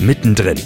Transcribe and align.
Mittendrin, 0.00 0.58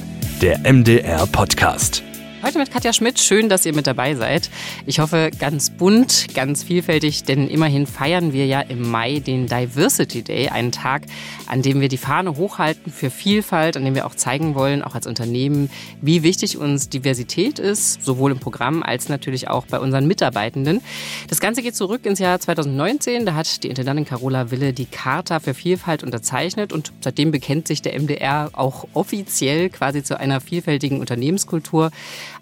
der 0.42 0.58
MDR-Podcast. 0.70 2.02
Heute 2.42 2.58
mit 2.58 2.72
Katja 2.72 2.92
Schmidt. 2.92 3.20
Schön, 3.20 3.48
dass 3.48 3.64
ihr 3.66 3.72
mit 3.72 3.86
dabei 3.86 4.16
seid. 4.16 4.50
Ich 4.84 4.98
hoffe, 4.98 5.30
ganz 5.38 5.70
bunt, 5.70 6.26
ganz 6.34 6.64
vielfältig, 6.64 7.22
denn 7.22 7.48
immerhin 7.48 7.86
feiern 7.86 8.32
wir 8.32 8.46
ja 8.46 8.60
im 8.60 8.90
Mai 8.90 9.20
den 9.20 9.46
Diversity 9.46 10.22
Day, 10.22 10.48
einen 10.48 10.72
Tag, 10.72 11.02
an 11.46 11.62
dem 11.62 11.80
wir 11.80 11.86
die 11.88 11.98
Fahne 11.98 12.36
hochhalten 12.36 12.90
für 12.90 13.10
Vielfalt, 13.10 13.76
an 13.76 13.84
dem 13.84 13.94
wir 13.94 14.06
auch 14.06 14.16
zeigen 14.16 14.56
wollen, 14.56 14.82
auch 14.82 14.96
als 14.96 15.06
Unternehmen, 15.06 15.70
wie 16.00 16.24
wichtig 16.24 16.58
uns 16.58 16.88
Diversität 16.88 17.60
ist, 17.60 18.02
sowohl 18.02 18.32
im 18.32 18.40
Programm 18.40 18.82
als 18.82 19.08
natürlich 19.08 19.46
auch 19.46 19.66
bei 19.66 19.78
unseren 19.78 20.08
Mitarbeitenden. 20.08 20.80
Das 21.28 21.38
Ganze 21.38 21.62
geht 21.62 21.76
zurück 21.76 22.04
ins 22.04 22.18
Jahr 22.18 22.40
2019. 22.40 23.24
Da 23.24 23.34
hat 23.34 23.62
die 23.62 23.68
Intendantin 23.68 24.04
Carola 24.04 24.50
Wille 24.50 24.72
die 24.72 24.86
Charta 24.86 25.38
für 25.38 25.54
Vielfalt 25.54 26.02
unterzeichnet 26.02 26.72
und 26.72 26.92
seitdem 27.02 27.30
bekennt 27.30 27.68
sich 27.68 27.82
der 27.82 27.96
MDR 27.96 28.50
auch 28.54 28.88
offiziell 28.94 29.70
quasi 29.70 30.02
zu 30.02 30.18
einer 30.18 30.40
vielfältigen 30.40 30.98
Unternehmenskultur. 30.98 31.92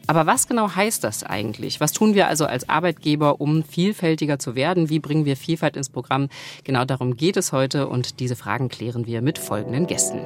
Aber 0.07 0.27
was 0.27 0.49
genau 0.49 0.75
heißt 0.75 1.05
das 1.05 1.23
eigentlich? 1.23 1.81
Was 1.81 1.93
tun 1.93 2.15
wir 2.15 2.29
also 2.29 2.47
als 2.47 2.69
Arbeitgeber, 2.69 3.41
um 3.41 3.63
vielfältiger 3.63 4.39
zu 4.39 4.55
werden? 4.55 4.89
Wie 4.89 4.99
bringen 4.99 5.25
wir 5.25 5.37
Vielfalt 5.37 5.77
ins 5.77 5.89
Programm? 5.89 6.29
Genau 6.65 6.85
darum 6.85 7.17
geht 7.17 7.37
es 7.37 7.53
heute 7.53 7.89
und 7.89 8.21
diese 8.21 8.37
Fragen 8.37 8.69
klären 8.69 9.07
wir 9.07 9.23
mit 9.23 9.39
folgenden 9.39 9.87
Gästen. 9.87 10.21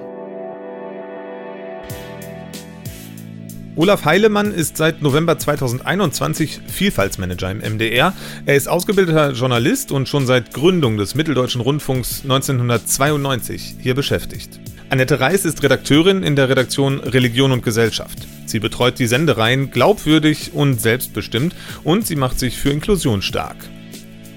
Olaf 3.76 4.04
Heilemann 4.04 4.52
ist 4.52 4.76
seit 4.76 5.02
November 5.02 5.36
2021 5.36 6.60
Vielfaltsmanager 6.68 7.50
im 7.50 7.58
MDR. 7.58 8.14
Er 8.46 8.54
ist 8.54 8.68
ausgebildeter 8.68 9.32
Journalist 9.32 9.90
und 9.90 10.08
schon 10.08 10.26
seit 10.26 10.54
Gründung 10.54 10.96
des 10.96 11.16
Mitteldeutschen 11.16 11.60
Rundfunks 11.60 12.22
1992 12.22 13.74
hier 13.80 13.96
beschäftigt. 13.96 14.60
Annette 14.90 15.18
Reis 15.18 15.44
ist 15.44 15.60
Redakteurin 15.64 16.22
in 16.22 16.36
der 16.36 16.48
Redaktion 16.48 17.00
Religion 17.00 17.50
und 17.50 17.64
Gesellschaft. 17.64 18.28
Sie 18.54 18.60
betreut 18.60 19.00
die 19.00 19.08
Sendereien 19.08 19.72
glaubwürdig 19.72 20.52
und 20.52 20.80
selbstbestimmt 20.80 21.56
und 21.82 22.06
sie 22.06 22.14
macht 22.14 22.38
sich 22.38 22.56
für 22.56 22.70
Inklusion 22.70 23.20
stark. 23.20 23.56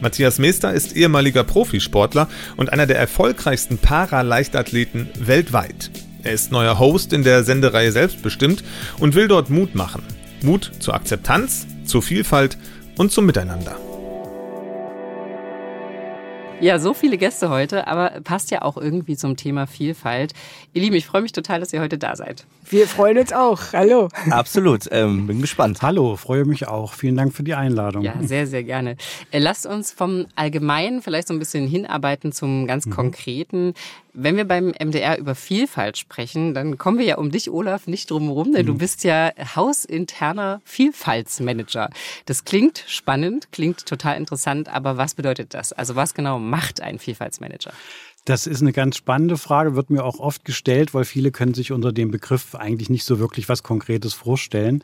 Matthias 0.02 0.40
Meester 0.40 0.74
ist 0.74 0.98
ehemaliger 0.98 1.44
Profisportler 1.44 2.28
und 2.56 2.74
einer 2.74 2.88
der 2.88 2.98
erfolgreichsten 2.98 3.78
Paraleichtathleten 3.78 5.08
weltweit. 5.20 5.92
Er 6.24 6.34
ist 6.34 6.52
neuer 6.52 6.80
Host 6.80 7.14
in 7.14 7.22
der 7.22 7.44
Sendereihe 7.44 7.92
Selbstbestimmt 7.92 8.64
und 8.98 9.14
will 9.14 9.28
dort 9.28 9.52
Mut 9.52 9.76
machen. 9.76 10.02
Mut 10.42 10.72
zur 10.80 10.96
Akzeptanz, 10.96 11.68
zur 11.86 12.02
Vielfalt 12.02 12.58
und 12.98 13.12
zum 13.12 13.28
Miteinander. 13.28 13.78
Ja, 16.60 16.80
so 16.80 16.96
viele 16.96 17.20
Gäste 17.20 17.52
heute, 17.52 17.86
aber 17.86 18.20
passt 18.24 18.50
ja 18.50 18.64
auch 18.64 18.78
irgendwie 18.78 19.16
zum 19.16 19.38
Thema 19.38 19.68
Vielfalt. 19.68 20.34
Ihr 20.74 20.82
Lieben, 20.82 20.96
ich 20.96 21.06
freue 21.06 21.22
mich 21.22 21.34
total, 21.34 21.60
dass 21.60 21.72
ihr 21.72 21.82
heute 21.82 22.00
da 22.00 22.16
seid. 22.16 22.48
Wir 22.70 22.86
freuen 22.86 23.18
uns 23.18 23.32
auch. 23.32 23.72
Hallo. 23.72 24.10
Absolut. 24.30 24.90
Ähm, 24.92 25.26
bin 25.26 25.40
gespannt. 25.40 25.82
Hallo, 25.82 26.18
freue 26.18 26.44
mich 26.44 26.68
auch. 26.68 26.94
Vielen 26.94 27.16
Dank 27.16 27.34
für 27.34 27.44
die 27.44 27.54
Einladung. 27.54 28.04
Ja, 28.04 28.16
sehr, 28.22 28.46
sehr 28.46 28.64
gerne. 28.64 28.98
Äh, 29.32 29.40
lasst 29.40 29.66
uns 29.66 29.94
vom 29.94 30.26
Allgemeinen 30.36 31.02
vielleicht 31.02 31.30
so 31.30 31.34
ein 31.34 31.40
bisschen 31.40 31.66
hinarbeiten 31.66 32.34
zum 32.34 32.68
ganz 32.68 32.86
mhm. 32.86 32.92
Konkreten. 32.92 33.74
Wenn 34.12 34.36
wir 34.36 34.46
beim 34.46 34.74
MDR 34.78 35.18
über 35.18 35.34
Vielfalt 35.34 35.98
sprechen, 35.98 36.54
dann 36.54 36.78
kommen 36.78 36.98
wir 36.98 37.06
ja 37.06 37.18
um 37.18 37.32
dich, 37.32 37.50
Olaf, 37.50 37.88
nicht 37.88 38.12
drum 38.12 38.24
herum, 38.24 38.52
denn 38.52 38.64
mhm. 38.64 38.72
du 38.72 38.78
bist 38.78 39.06
ja 39.06 39.32
hausinterner 39.56 40.60
Vielfaltsmanager. 40.66 41.90
Das 42.26 42.44
klingt 42.44 42.84
spannend, 42.88 43.52
klingt 43.54 43.86
total 43.86 44.18
interessant, 44.18 44.68
aber 44.68 44.98
was 44.98 45.16
bedeutet 45.16 45.54
das? 45.54 45.72
Also 45.72 45.96
was 45.96 46.14
genau 46.14 46.38
macht 46.38 46.82
ein 46.82 47.00
Vielfaltsmanager? 47.00 47.72
Das 48.28 48.46
ist 48.46 48.62
eine 48.62 48.74
ganz 48.74 48.98
spannende 48.98 49.38
Frage, 49.38 49.78
wird 49.78 49.90
mir 49.90 50.04
auch 50.04 50.20
oft 50.20 50.44
gestellt, 50.44 50.94
weil 50.94 51.06
viele 51.06 51.32
können 51.32 51.54
sich 51.54 51.72
unter 51.72 51.94
dem 51.94 52.12
Begriff 52.12 52.56
eigentlich 52.56 52.90
nicht 52.90 53.06
so 53.06 53.20
wirklich 53.20 53.48
was 53.48 53.64
Konkretes 53.64 54.14
vorstellen. 54.14 54.84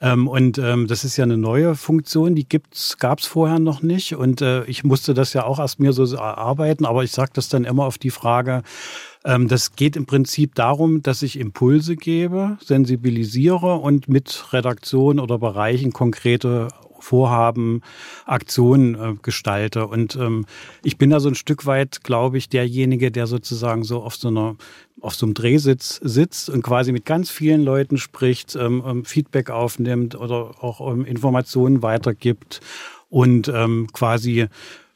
Ähm, 0.00 0.26
und 0.26 0.58
ähm, 0.58 0.88
das 0.88 1.04
ist 1.04 1.16
ja 1.16 1.22
eine 1.22 1.36
neue 1.36 1.76
Funktion, 1.76 2.34
die 2.34 2.48
gibt's, 2.48 2.98
gab's 2.98 3.26
vorher 3.26 3.60
noch 3.60 3.82
nicht. 3.82 4.16
Und 4.16 4.42
äh, 4.42 4.64
ich 4.64 4.82
musste 4.82 5.14
das 5.14 5.34
ja 5.34 5.44
auch 5.44 5.60
erst 5.60 5.78
mir 5.78 5.92
so 5.92 6.02
erarbeiten, 6.16 6.84
aber 6.84 7.04
ich 7.04 7.12
sage 7.12 7.30
das 7.32 7.48
dann 7.48 7.62
immer 7.62 7.84
auf 7.84 7.96
die 7.96 8.10
Frage, 8.10 8.64
ähm, 9.24 9.46
das 9.46 9.76
geht 9.76 9.94
im 9.94 10.06
Prinzip 10.06 10.56
darum, 10.56 11.00
dass 11.00 11.22
ich 11.22 11.38
Impulse 11.38 11.94
gebe, 11.94 12.58
sensibilisiere 12.60 13.76
und 13.76 14.08
mit 14.08 14.52
Redaktion 14.52 15.20
oder 15.20 15.38
Bereichen 15.38 15.92
konkrete 15.92 16.66
Vorhaben, 17.00 17.82
Aktionen 18.26 18.94
äh, 18.94 19.14
gestalte. 19.22 19.86
Und 19.86 20.16
ähm, 20.16 20.46
ich 20.82 20.98
bin 20.98 21.10
da 21.10 21.20
so 21.20 21.28
ein 21.28 21.34
Stück 21.34 21.66
weit, 21.66 22.02
glaube 22.04 22.38
ich, 22.38 22.48
derjenige, 22.48 23.10
der 23.10 23.26
sozusagen 23.26 23.84
so 23.84 24.02
auf 24.02 24.14
so 24.16 24.28
einer 24.28 24.56
auf 25.02 25.14
so 25.14 25.24
einem 25.24 25.32
Drehsitz 25.32 25.98
sitzt 26.02 26.50
und 26.50 26.62
quasi 26.62 26.92
mit 26.92 27.06
ganz 27.06 27.30
vielen 27.30 27.62
Leuten 27.62 27.96
spricht, 27.96 28.54
ähm, 28.56 28.82
ähm 28.86 29.04
Feedback 29.06 29.48
aufnimmt 29.48 30.14
oder 30.14 30.62
auch 30.62 30.92
ähm, 30.92 31.06
Informationen 31.06 31.82
weitergibt 31.82 32.60
und 33.08 33.48
ähm, 33.48 33.88
quasi 33.92 34.48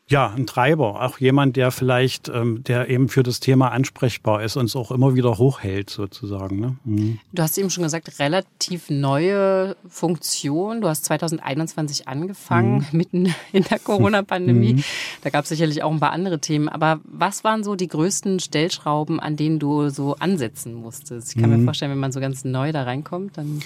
ja, 0.07 0.35
ein 0.37 0.47
Treiber, 0.47 1.03
auch 1.03 1.19
jemand, 1.19 1.57
der 1.57 1.71
vielleicht, 1.71 2.29
ähm, 2.29 2.63
der 2.63 2.91
eben 2.91 3.09
für 3.09 3.23
das 3.23 3.41
Thema 3.41 3.71
ansprechbar 3.71 4.43
ist 4.43 4.57
und 4.57 4.67
es 4.67 4.77
auch 4.77 4.91
immer 4.91 5.15
wieder 5.15 5.39
hochhält, 5.39 5.89
sozusagen. 5.89 6.61
Ne? 6.61 6.77
Mhm. 6.85 7.19
Du 7.33 7.43
hast 7.43 7.57
eben 7.57 7.71
schon 7.71 7.85
gesagt, 7.85 8.19
relativ 8.19 8.91
neue 8.91 9.77
Funktion. 9.89 10.83
Du 10.83 10.89
hast 10.89 11.07
2021 11.07 12.07
angefangen, 12.07 12.87
mhm. 12.91 12.99
mitten 12.99 13.35
in 13.53 13.65
der 13.65 13.79
Corona-Pandemie. 13.79 14.75
Mhm. 14.75 14.85
Da 15.23 15.31
gab 15.31 15.45
es 15.45 15.49
sicherlich 15.49 15.83
auch 15.83 15.91
ein 15.91 16.01
paar 16.01 16.13
andere 16.13 16.39
Themen. 16.39 16.69
Aber 16.69 17.01
was 17.05 17.43
waren 17.43 17.65
so 17.65 17.75
die 17.75 17.89
größten 17.89 18.41
Stellschrauben, 18.41 19.21
an 19.21 19.37
denen 19.37 19.59
du 19.59 19.89
so 19.89 20.17
ansetzen 20.17 20.75
musstest? 20.75 21.35
Ich 21.35 21.41
kann 21.41 21.49
mir 21.49 21.57
mhm. 21.57 21.65
vorstellen, 21.65 21.91
wenn 21.91 21.99
man 21.99 22.13
so 22.13 22.21
ganz 22.21 22.45
neu 22.45 22.73
da 22.73 22.83
reinkommt, 22.83 23.39
dann. 23.39 23.63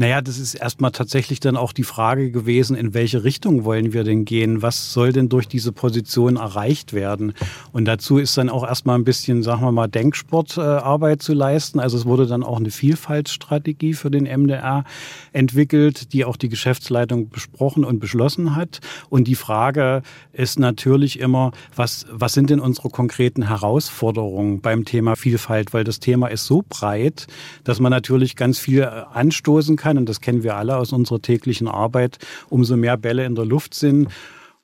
Naja, 0.00 0.20
das 0.20 0.38
ist 0.38 0.54
erstmal 0.54 0.92
tatsächlich 0.92 1.40
dann 1.40 1.56
auch 1.56 1.72
die 1.72 1.82
Frage 1.82 2.30
gewesen, 2.30 2.76
in 2.76 2.94
welche 2.94 3.24
Richtung 3.24 3.64
wollen 3.64 3.92
wir 3.92 4.04
denn 4.04 4.24
gehen? 4.24 4.62
Was 4.62 4.92
soll 4.92 5.12
denn 5.12 5.28
durch 5.28 5.48
diese 5.48 5.72
Position 5.72 6.36
erreicht 6.36 6.92
werden? 6.92 7.32
Und 7.72 7.86
dazu 7.86 8.18
ist 8.18 8.38
dann 8.38 8.48
auch 8.48 8.64
erstmal 8.64 8.96
ein 8.96 9.02
bisschen, 9.02 9.42
sagen 9.42 9.60
wir 9.60 9.72
mal, 9.72 9.88
Denksportarbeit 9.88 11.20
zu 11.20 11.34
leisten. 11.34 11.80
Also 11.80 11.96
es 11.96 12.06
wurde 12.06 12.28
dann 12.28 12.44
auch 12.44 12.58
eine 12.58 12.70
Vielfaltsstrategie 12.70 13.92
für 13.94 14.08
den 14.08 14.22
MDR 14.22 14.84
entwickelt, 15.32 16.12
die 16.12 16.24
auch 16.24 16.36
die 16.36 16.48
Geschäftsleitung 16.48 17.28
besprochen 17.28 17.84
und 17.84 17.98
beschlossen 17.98 18.54
hat. 18.54 18.78
Und 19.10 19.26
die 19.26 19.34
Frage 19.34 20.02
ist 20.32 20.60
natürlich 20.60 21.18
immer, 21.18 21.50
was, 21.74 22.06
was 22.08 22.34
sind 22.34 22.50
denn 22.50 22.60
unsere 22.60 22.88
konkreten 22.88 23.48
Herausforderungen 23.48 24.60
beim 24.60 24.84
Thema 24.84 25.16
Vielfalt? 25.16 25.74
Weil 25.74 25.82
das 25.82 25.98
Thema 25.98 26.28
ist 26.28 26.46
so 26.46 26.62
breit, 26.68 27.26
dass 27.64 27.80
man 27.80 27.90
natürlich 27.90 28.36
ganz 28.36 28.60
viel 28.60 28.84
anstoßen 28.84 29.76
kann 29.76 29.87
kann, 29.88 29.98
und 29.98 30.08
das 30.08 30.20
kennen 30.20 30.42
wir 30.42 30.56
alle 30.56 30.76
aus 30.76 30.92
unserer 30.92 31.20
täglichen 31.20 31.68
Arbeit, 31.68 32.18
umso 32.50 32.76
mehr 32.76 32.96
Bälle 32.96 33.24
in 33.24 33.34
der 33.34 33.46
Luft 33.46 33.74
sind, 33.74 34.08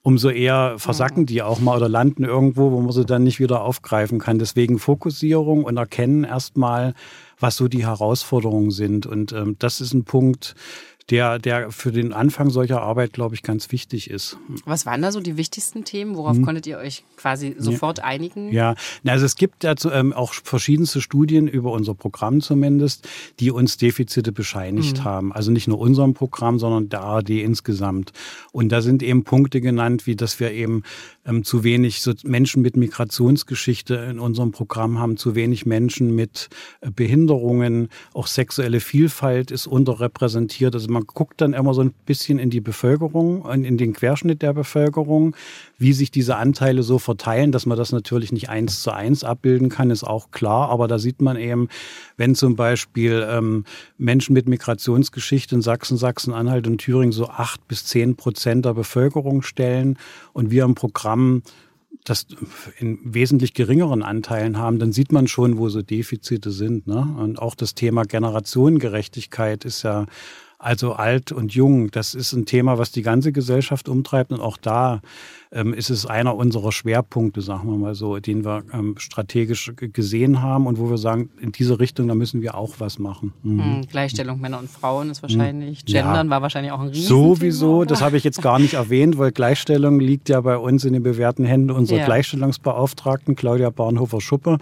umso 0.03 0.29
eher 0.29 0.75
versacken 0.79 1.25
die 1.25 1.41
auch 1.41 1.61
mal 1.61 1.79
oder 1.79 1.89
landen 1.89 2.25
irgendwo, 2.25 2.73
wo 2.73 2.81
man 2.81 2.93
sie 2.93 3.07
dann 3.07 3.23
nicht 3.23 3.41
wieder 3.41 3.62
aufgreifen 3.62 4.19
kann. 4.19 4.39
Deswegen 4.39 4.79
Fokussierung 4.79 5.65
und 5.65 5.79
erkennen 5.79 6.25
erstmal, 6.25 6.93
was 7.39 7.57
so 7.57 7.69
die 7.69 7.87
Herausforderungen 7.87 8.71
sind. 8.71 9.07
Und 9.07 9.33
ähm, 9.33 9.57
das 9.59 9.81
ist 9.81 9.95
ein 9.95 10.05
Punkt, 10.05 10.55
der, 11.10 11.38
der 11.38 11.70
für 11.70 11.92
den 11.92 12.12
Anfang 12.12 12.48
solcher 12.48 12.81
Arbeit, 12.81 13.12
glaube 13.12 13.34
ich, 13.34 13.42
ganz 13.42 13.70
wichtig 13.72 14.09
ist. 14.09 14.38
Was 14.65 14.87
waren 14.87 15.03
da 15.03 15.12
so 15.12 15.20
die 15.20 15.37
wichtigsten 15.37 15.84
Themen? 15.84 16.16
Worauf 16.16 16.37
hm. 16.37 16.44
konntet 16.44 16.66
ihr 16.66 16.78
euch 16.78 17.04
quasi 17.16 17.54
sofort 17.59 17.98
ja. 17.98 18.04
einigen? 18.04 18.50
Ja, 18.53 18.75
also 19.06 19.26
es 19.26 19.37
gibt 19.37 19.64
dazu 19.64 19.91
ähm, 19.91 20.14
auch 20.14 20.32
verschiedenste 20.32 21.03
Studien 21.03 21.47
über 21.47 21.72
unser 21.72 21.94
Programm 21.94 22.41
zumindest, 22.41 23.06
die 23.38 23.50
uns 23.50 23.76
Defizite 23.76 24.32
bescheinigt 24.32 24.98
hm. 24.98 25.04
haben. 25.04 25.32
Also 25.32 25.50
nicht 25.50 25.69
nur 25.69 25.78
unserem 25.78 26.14
Programm, 26.14 26.59
sondern 26.59 26.88
der 26.88 27.03
ARD 27.03 27.31
insgesamt. 27.31 28.12
Und 28.53 28.70
da 28.70 28.81
sind 28.81 29.03
eben 29.03 29.25
Punkte 29.25 29.60
genannt, 29.60 30.06
wie 30.06 30.16
dass 30.16 30.41
wir 30.41 30.53
eben 30.53 30.84
ähm, 31.26 31.44
zu 31.44 31.64
wenig 31.64 32.00
so 32.00 32.12
Menschen 32.25 32.62
mit 32.62 32.76
Migrationsgeschichte 32.76 33.94
in 33.94 34.19
unserem 34.19 34.52
Programm 34.52 34.99
haben, 34.99 35.19
zu 35.19 35.34
wenig 35.34 35.67
Menschen 35.67 36.14
mit 36.14 36.49
äh, 36.81 36.90
Behinderungen, 36.90 37.88
auch 38.14 38.26
sexuelle 38.26 38.81
Vielfalt 38.81 39.50
ist 39.50 39.67
unterrepräsentiert. 39.67 40.75
Also 40.75 40.94
man 40.94 41.05
guckt 41.05 41.41
dann 41.43 41.52
immer 41.52 41.75
so 41.75 41.82
ein 41.82 41.93
bisschen 42.06 42.38
in 42.38 42.49
die 42.49 42.62
Bevölkerung, 42.62 43.44
in 43.50 43.76
den 43.76 43.93
Querschnitt 43.93 44.41
der 44.41 44.55
Bevölkerung, 44.55 45.37
wie 45.76 45.93
sich 45.93 46.11
diese 46.11 46.37
Anteile 46.37 46.82
so 46.82 46.99
verteilen, 46.99 47.52
dass 47.52 47.67
man 47.67 47.76
das 47.76 47.93
natürlich 47.93 48.32
nicht 48.32 48.49
eins 48.49 48.82
zu 48.82 48.91
eins 48.91 49.25
abbilden 49.25 49.69
kann, 49.69 49.91
ist 49.91 50.05
auch 50.05 50.31
klar. 50.31 50.70
Aber 50.70 50.88
da 50.88 50.99
sieht 50.99 51.20
man 51.20 51.37
eben, 51.37 51.69
wenn 52.17 52.35
zum 52.35 52.56
Beispiel 52.56 53.26
ähm, 53.29 53.64
Menschen 53.99 54.32
mit 54.32 54.49
Migrationsgeschichte 54.49 55.56
in 55.56 55.61
Sachsen, 55.61 55.99
Sachsen-Anhalt 55.99 56.67
und 56.67 56.79
Thüringen 56.79 57.12
so 57.12 57.29
acht 57.29 57.69
bis 57.69 57.85
zehn 57.85 58.17
Prozent 58.17 58.64
der 58.64 58.75
Bevölkerung 58.75 59.43
stellen 59.43 59.99
und 60.32 60.50
wir 60.50 60.64
im 60.64 60.75
Programm 60.75 61.43
das 62.05 62.26
in 62.79 62.99
wesentlich 63.02 63.55
geringeren 63.55 64.02
Anteilen 64.02 64.58
haben, 64.58 64.79
dann 64.79 64.93
sieht 64.93 65.11
man 65.11 65.26
schon, 65.26 65.56
wo 65.58 65.69
so 65.70 65.81
Defizite 65.81 66.50
sind. 66.50 66.87
Ne? 66.87 67.17
Und 67.19 67.38
auch 67.38 67.55
das 67.55 67.75
Thema 67.75 68.05
Generationengerechtigkeit 68.05 69.64
ist 69.64 69.82
ja 69.82 70.06
Also 70.59 70.93
alt 70.95 71.33
und 71.33 71.55
jung, 71.55 71.91
das 71.91 72.15
ist 72.15 72.33
ein 72.33 72.47
Thema, 72.47 72.79
was 72.79 72.91
die 72.91 73.03
ganze 73.03 73.33
Gesellschaft 73.33 73.89
umtreibt 73.89 74.33
und 74.33 74.41
auch 74.41 74.56
da 74.56 75.03
ähm, 75.55 75.73
ist 75.73 75.89
es 75.89 76.05
einer 76.05 76.35
unserer 76.35 76.73
Schwerpunkte, 76.73 77.41
sagen 77.41 77.71
wir 77.71 77.79
mal 77.79 77.95
so, 77.95 78.19
den 78.19 78.45
wir 78.45 78.65
ähm, 78.73 78.97
strategisch 78.99 79.73
gesehen 79.77 80.43
haben 80.43 80.67
und 80.67 80.79
wo 80.79 80.91
wir 80.91 80.99
sagen, 80.99 81.31
in 81.41 81.53
diese 81.53 81.79
Richtung, 81.79 82.09
da 82.09 82.15
müssen 82.15 82.43
wir 82.43 82.56
auch 82.56 82.75
was 82.79 82.99
machen. 82.99 83.33
Mhm. 83.45 83.65
Hm, 83.65 83.87
Gleichstellung 83.89 84.41
Männer 84.41 84.59
und 84.59 84.69
Frauen 84.69 85.11
ist 85.11 85.23
wahrscheinlich, 85.23 85.83
mhm. 85.83 85.93
Gendern 85.93 86.27
ja. 86.27 86.31
war 86.31 86.43
wahrscheinlich 86.43 86.73
auch 86.73 86.81
ein 86.81 86.89
Riesen. 86.89 87.06
Sowieso, 87.06 87.79
oder? 87.79 87.87
das 87.87 88.03
habe 88.03 88.17
ich 88.17 88.25
jetzt 88.25 88.43
gar 88.43 88.59
nicht 88.59 88.75
erwähnt, 88.75 89.17
weil 89.17 89.31
Gleichstellung 89.31 90.01
liegt 90.01 90.29
ja 90.29 90.41
bei 90.41 90.59
uns 90.59 90.85
in 90.85 90.93
den 90.93 91.05
bewährten 91.05 91.45
Händen 91.45 91.71
unserer 91.71 91.99
ja. 91.99 92.05
Gleichstellungsbeauftragten, 92.05 93.37
Claudia 93.37 93.71
Bahnhofer-Schuppe, 93.71 94.59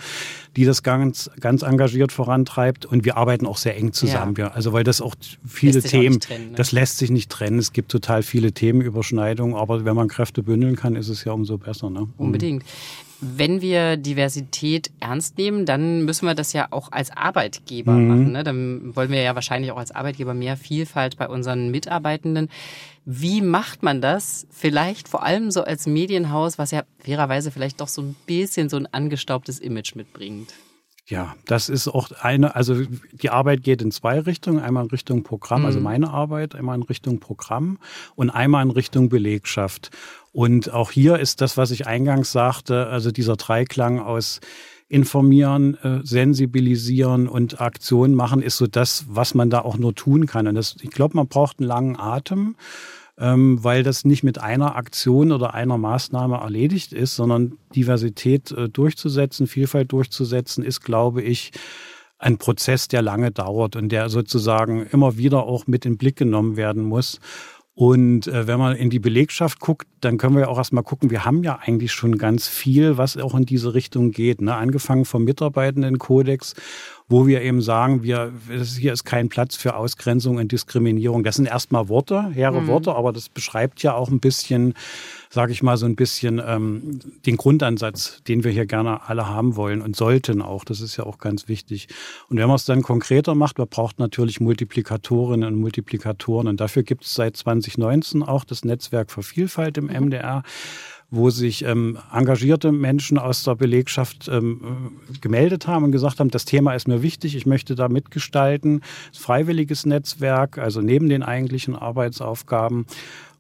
die 0.57 0.67
das 0.67 0.83
ganz, 0.83 1.31
ganz 1.41 1.63
engagiert 1.63 2.13
vorantreibt 2.13 2.85
und 2.85 3.07
wir 3.07 3.17
arbeiten 3.17 3.47
auch 3.47 3.57
sehr 3.57 3.77
eng 3.79 3.95
zusammen. 3.95 4.35
Ja. 4.37 4.49
Also 4.49 4.75
weil 4.75 4.85
das 4.85 5.01
auch 5.01 5.15
viele 5.47 5.83
Themen, 5.83 6.17
auch 6.17 6.21
trennen, 6.21 6.51
ne? 6.51 6.57
das 6.57 6.73
lässt 6.73 6.99
sich 6.99 7.11
nicht 7.11 7.31
trennen. 7.31 7.59
Es 7.59 7.73
gibt 7.73 7.91
total 7.91 8.23
viele 8.23 8.53
Themenüberschneidungen, 8.53 9.57
aber 9.57 9.87
wenn 9.87 9.97
man 9.97 10.09
Kräfte 10.09 10.43
bündeln 10.43 10.77
kann, 10.77 10.82
ist 10.85 11.09
es 11.09 11.25
ja 11.25 11.33
umso 11.33 11.59
besser. 11.59 11.91
Ne? 11.91 12.09
Unbedingt. 12.17 12.65
Wenn 13.21 13.61
wir 13.61 13.97
Diversität 13.97 14.91
ernst 14.99 15.39
nehmen, 15.39 15.65
dann 15.65 16.05
müssen 16.05 16.27
wir 16.27 16.35
das 16.35 16.53
ja 16.53 16.67
auch 16.71 16.91
als 16.91 17.17
Arbeitgeber 17.17 17.93
mhm. 17.93 18.09
machen. 18.09 18.33
Ne? 18.33 18.43
Dann 18.43 18.97
wollen 18.97 19.11
wir 19.11 19.23
ja 19.23 19.35
wahrscheinlich 19.35 19.71
auch 19.71 19.77
als 19.77 19.93
Arbeitgeber 19.93 20.35
mehr 20.35 20.57
Vielfalt 20.57 21.17
bei 21.17 21.29
unseren 21.29 21.71
Mitarbeitenden. 21.71 22.49
Wie 23.05 23.41
macht 23.41 23.83
man 23.83 24.01
das? 24.01 24.47
Vielleicht 24.51 25.09
vor 25.09 25.23
allem 25.23 25.51
so 25.51 25.63
als 25.63 25.87
Medienhaus, 25.87 26.59
was 26.59 26.73
ja 26.73 26.83
fairerweise 26.99 27.51
vielleicht 27.51 27.81
doch 27.81 27.89
so 27.89 28.03
ein 28.03 28.17
bisschen 28.27 28.69
so 28.69 28.77
ein 28.77 28.87
angestaubtes 28.93 29.61
Image 29.61 29.95
mitbringt. 29.95 30.53
Ja, 31.07 31.35
das 31.47 31.69
ist 31.69 31.89
auch 31.89 32.11
eine, 32.21 32.55
also 32.55 32.81
die 33.13 33.31
Arbeit 33.31 33.65
geht 33.65 33.83
in 33.83 33.91
zwei 33.91 34.21
Richtungen. 34.21 34.61
Einmal 34.61 34.85
in 34.85 34.91
Richtung 34.91 35.25
Programm, 35.25 35.67
also 35.67 35.81
mhm. 35.81 35.87
also 35.87 36.01
meine 36.01 36.11
Arbeit, 36.11 36.55
einmal 36.55 36.77
in 36.77 36.83
Richtung 36.83 37.19
Programm 37.19 37.79
und 38.15 38.31
einmal 38.31 38.65
in 38.65 38.71
Richtung 38.71 39.09
Belegschaft. 39.09 39.91
Und 40.33 40.73
auch 40.73 40.91
hier 40.91 41.19
ist 41.19 41.41
das, 41.41 41.57
was 41.57 41.71
ich 41.71 41.87
eingangs 41.87 42.33
sagte, 42.33 42.87
also 42.87 43.11
dieser 43.11 43.37
Dreiklang 43.37 44.01
aus 44.01 44.41
informieren, 44.89 45.75
äh, 45.83 46.01
sensibilisieren 46.05 47.29
und 47.29 47.61
Aktionen 47.61 48.15
machen, 48.15 48.43
ist 48.43 48.57
so 48.57 48.67
das, 48.67 49.05
was 49.09 49.35
man 49.35 49.51
da 49.51 49.61
auch 49.61 49.79
nur 49.79 49.95
tun 49.95 50.27
kann. 50.27 50.47
Und 50.47 50.55
das, 50.55 50.77
ich 50.83 50.91
glaube, 50.91 51.17
man 51.17 51.29
braucht 51.29 51.61
einen 51.61 51.69
langen 51.69 51.99
Atem 51.99 52.57
ähm, 53.19 53.63
weil 53.63 53.83
das 53.83 54.05
nicht 54.05 54.23
mit 54.23 54.39
einer 54.39 54.77
Aktion 54.77 55.33
oder 55.33 55.55
einer 55.55 55.79
Maßnahme 55.79 56.37
erledigt 56.37 56.93
ist, 56.93 57.15
sondern 57.15 57.59
Diversität 57.75 58.51
äh, 58.53 58.69
durchzusetzen, 58.69 59.47
Vielfalt 59.47 59.93
durchzusetzen, 59.93 60.65
ist, 60.65 60.81
glaube 60.81 61.23
ich, 61.23 61.53
ein 62.19 62.39
Prozess, 62.39 62.89
der 62.89 63.03
lange 63.03 63.31
dauert 63.31 63.77
und 63.77 63.91
der 63.91 64.09
sozusagen 64.09 64.87
immer 64.87 65.17
wieder 65.19 65.45
auch 65.45 65.67
mit 65.67 65.85
in 65.85 65.93
den 65.93 65.99
Blick 65.99 66.17
genommen 66.17 66.57
werden 66.57 66.83
muss. 66.83 67.21
Und 67.75 68.27
äh, 68.27 68.47
wenn 68.47 68.59
man 68.59 68.77
in 68.77 68.91
die 68.91 68.99
Belegschaft 68.99 69.59
guckt, 69.59 69.87
dann 70.01 70.19
können 70.19 70.35
wir 70.35 70.43
ja 70.43 70.49
auch 70.49 70.59
erstmal 70.59 70.83
gucken, 70.83 71.11
wir 71.11 71.25
haben 71.25 71.43
ja 71.43 71.59
eigentlich 71.63 71.93
schon 71.93 72.19
ganz 72.19 72.47
viel, 72.47 72.99
was 72.99 73.17
auch 73.17 73.35
in 73.35 73.47
diese 73.47 73.73
Richtung 73.73 74.11
geht. 74.11 74.43
Ne? 74.43 74.55
Angefangen 74.55 75.07
vom 75.07 75.25
Mitarbeitendenkodex 75.25 76.55
wo 77.13 77.27
wir 77.27 77.43
eben 77.43 77.61
sagen, 77.61 78.03
wir, 78.03 78.33
hier 78.49 78.93
ist 78.93 79.05
kein 79.05 79.29
Platz 79.29 79.55
für 79.55 79.77
Ausgrenzung 79.77 80.39
und 80.39 80.51
Diskriminierung. 80.51 81.23
Das 81.23 81.37
sind 81.37 81.47
erstmal 81.47 81.89
Worte, 81.89 82.31
hehre 82.31 82.63
mhm. 82.63 82.67
Worte, 82.67 82.95
aber 82.95 83.13
das 83.13 83.29
beschreibt 83.29 83.83
ja 83.83 83.95
auch 83.95 84.09
ein 84.09 84.19
bisschen, 84.19 84.75
sage 85.33 85.53
ich 85.53 85.63
mal, 85.63 85.79
so 85.79 85.87
ein 85.87 85.97
bisschen 85.97 86.43
ähm, 86.47 87.01
den 87.25 87.39
Grundansatz, 87.39 88.23
den 88.29 88.45
wir 88.45 88.51
hier 88.51 88.67
gerne 88.67 89.09
alle 89.09 89.27
haben 89.27 89.57
wollen 89.57 89.81
und 89.81 89.97
sollten 89.97 90.43
auch. 90.43 90.63
Das 90.65 90.83
ist 90.83 90.99
ja 90.99 91.05
auch 91.05 91.17
ganz 91.17 91.49
wichtig. 91.49 91.89
Und 92.29 92.37
wenn 92.37 92.49
man 92.49 92.57
es 92.57 92.67
dann 92.67 92.83
konkreter 92.83 93.35
macht, 93.35 93.57
man 93.57 93.67
braucht 93.67 93.99
natürlich 93.99 94.41
Multiplikatorinnen 94.41 95.55
und 95.55 95.59
Multiplikatoren. 95.59 96.49
Und 96.49 96.61
dafür 96.61 96.83
gibt 96.83 97.05
es 97.05 97.15
seit 97.15 97.35
2019 97.37 98.23
auch 98.23 98.45
das 98.45 98.63
Netzwerk 98.63 99.11
für 99.11 99.23
Vielfalt 99.23 99.79
im 99.79 99.87
MDR 99.87 100.39
mhm 100.39 100.93
wo 101.15 101.29
sich 101.29 101.63
ähm, 101.67 101.99
engagierte 102.11 102.73
Menschen 102.73 103.19
aus 103.19 103.45
der 103.45 103.55
Belegschaft 103.55 104.29
ähm, 104.29 104.97
gemeldet 105.21 105.67
haben 105.67 105.85
und 105.85 105.93
gesagt 105.93 106.21
haben, 106.21 106.31
das 106.31 106.47
Thema 106.47 106.73
ist 106.73 106.89
mir 106.89 107.03
wichtig, 107.03 107.37
ich 107.37 107.45
möchte 107.45 107.75
da 107.75 107.91
mitgestalten. 107.91 108.81
Freiwilliges 109.13 109.85
Netzwerk, 109.85 110.57
also 110.57 110.81
neben 110.81 111.11
den 111.11 111.23
eigentlichen 111.23 111.77
Arbeitsaufgaben 111.77 112.87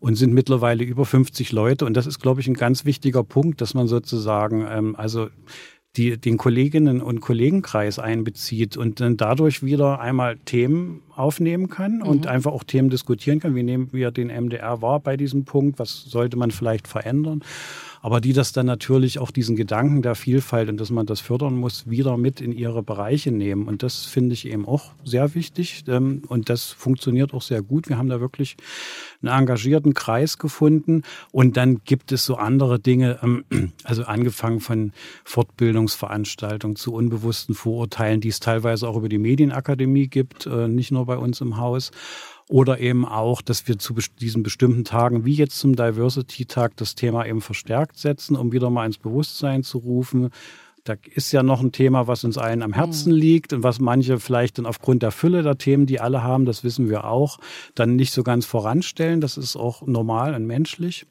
und 0.03 0.17
sind 0.17 0.35
mittlerweile 0.35 0.83
über 0.83 1.07
50 1.07 1.53
Leute. 1.53 1.87
Und 1.87 1.97
das 1.97 2.09
ist, 2.09 2.19
glaube 2.19 2.41
ich, 2.41 2.49
ein 2.49 2.55
ganz 2.55 2.85
wichtiger 2.85 3.23
Punkt, 3.23 3.61
dass 3.61 3.73
man 3.73 3.87
sozusagen, 3.87 4.67
ähm, 4.69 4.97
also 4.97 5.29
die, 5.97 6.19
den 6.19 6.39
Kolleginnen 6.39 7.01
und 7.01 7.21
Kollegenkreis 7.21 8.01
einbezieht 8.01 8.77
und 8.77 8.99
dann 8.99 9.17
dadurch 9.17 9.63
wieder 9.63 10.01
einmal 10.01 10.39
Themen 10.39 11.03
aufnehmen 11.15 11.69
kann 11.69 11.99
mhm. 11.99 12.03
und 12.03 12.27
einfach 12.27 12.51
auch 12.51 12.65
Themen 12.65 12.91
diskutieren 12.91 13.39
kann. 13.39 13.55
Wie 13.55 13.63
nehmen 13.63 13.91
wir 13.93 14.11
den 14.11 14.27
MDR 14.27 14.83
wahr 14.83 14.99
bei 14.99 15.17
diesem 15.17 15.45
Punkt? 15.45 15.79
Was 15.79 16.03
sollte 16.03 16.37
man 16.37 16.51
vielleicht 16.51 16.89
verändern? 16.89 17.45
Aber 18.03 18.21
die 18.21 18.33
das 18.33 18.53
dann 18.53 18.67
natürlich 18.67 19.21
auch 19.21 19.31
diesen 19.31 19.55
Gedanken 19.55 20.03
der 20.03 20.17
Vielfalt 20.17 20.69
und 20.69 20.79
dass 20.79 20.91
man 20.91 21.07
das 21.07 21.21
fördern 21.21 21.55
muss, 21.55 21.89
wieder 21.89 22.17
mit 22.17 22.41
in 22.41 22.53
ihre 22.53 22.83
Bereiche 22.83 23.31
nehmen. 23.31 23.69
Und 23.69 23.85
das 23.85 24.05
finde 24.05 24.35
ich 24.35 24.47
eben 24.49 24.67
auch 24.67 24.91
sehr 25.05 25.37
wichtig 25.37 25.85
ähm, 25.87 26.23
und 26.27 26.51
das 26.51 26.73
funktioniert 26.73 27.33
auch 27.33 27.43
sehr 27.43 27.63
gut. 27.63 27.89
Wir 27.89 27.99
haben 27.99 28.09
da 28.09 28.21
wirklich 28.21 28.57
einen 29.23 29.33
engagierten 29.33 29.95
Kreis 29.95 30.39
gefunden 30.39 31.03
und 31.31 31.57
dann 31.57 31.83
gibt 31.85 32.11
es 32.11 32.27
so 32.27 32.35
andere 32.35 32.81
Dinge, 32.81 33.21
ähm, 33.23 33.45
also 33.85 34.03
angefangen 34.03 34.59
von 34.59 34.93
Fortbildungsveranstaltungen 35.23 36.75
zu 36.75 36.93
unbewussten 36.93 37.55
Vorurteilen, 37.55 38.21
die 38.21 38.29
es 38.29 38.41
teilweise 38.41 38.89
auch 38.89 38.97
über 38.97 39.09
die 39.09 39.19
Medienakademie 39.19 40.09
gibt, 40.09 40.47
äh, 40.47 40.67
nicht 40.67 40.91
nur 40.91 41.07
bei 41.07 41.17
uns 41.17 41.41
im 41.41 41.57
Haus. 41.57 41.93
Oder 42.49 42.81
eben 42.81 43.07
auch, 43.07 43.43
dass 43.43 43.67
wir 43.69 43.79
zu 43.79 43.95
diesen 44.21 44.43
bestimmten 44.43 44.85
Tagen, 44.85 45.25
wie 45.25 45.35
jetzt 45.35 45.59
zum 45.59 45.77
Diversity-Tag, 45.77 46.77
das 46.77 46.95
Thema 46.95 47.27
eben 47.27 47.41
verstärkt 47.41 47.99
setzen, 47.99 48.37
um 48.37 48.53
wieder 48.53 48.71
mal 48.71 48.87
ins 48.87 48.99
Bewusstsein 48.99 49.63
zu 49.63 49.79
rufen. 49.79 50.31
Da 50.85 50.97
ist 51.15 51.33
ja 51.33 51.43
noch 51.43 51.61
ein 51.61 51.71
Thema, 51.71 52.09
was 52.09 52.25
uns 52.25 52.39
allen 52.39 52.63
am 52.63 52.73
Herzen 52.73 53.13
mhm. 53.13 53.19
liegt 53.19 53.53
und 53.53 53.63
was 53.63 53.79
manche 53.79 54.19
vielleicht 54.19 54.59
dann 54.59 54.67
aufgrund 54.67 55.03
der 55.03 55.13
Fülle 55.13 55.43
der 55.43 55.57
Themen, 55.57 55.87
die 55.87 56.01
alle 56.01 56.23
haben, 56.25 56.45
das 56.45 56.65
wissen 56.65 56.91
wir 56.91 57.05
auch, 57.05 57.39
dann 57.75 57.95
nicht 57.95 58.13
so 58.13 58.25
ganz 58.25 58.47
voranstellen. 58.47 59.21
Das 59.21 59.37
ist 59.37 59.55
auch 59.55 59.87
normal 59.87 60.35
und 60.35 60.47
menschlich. 60.47 61.07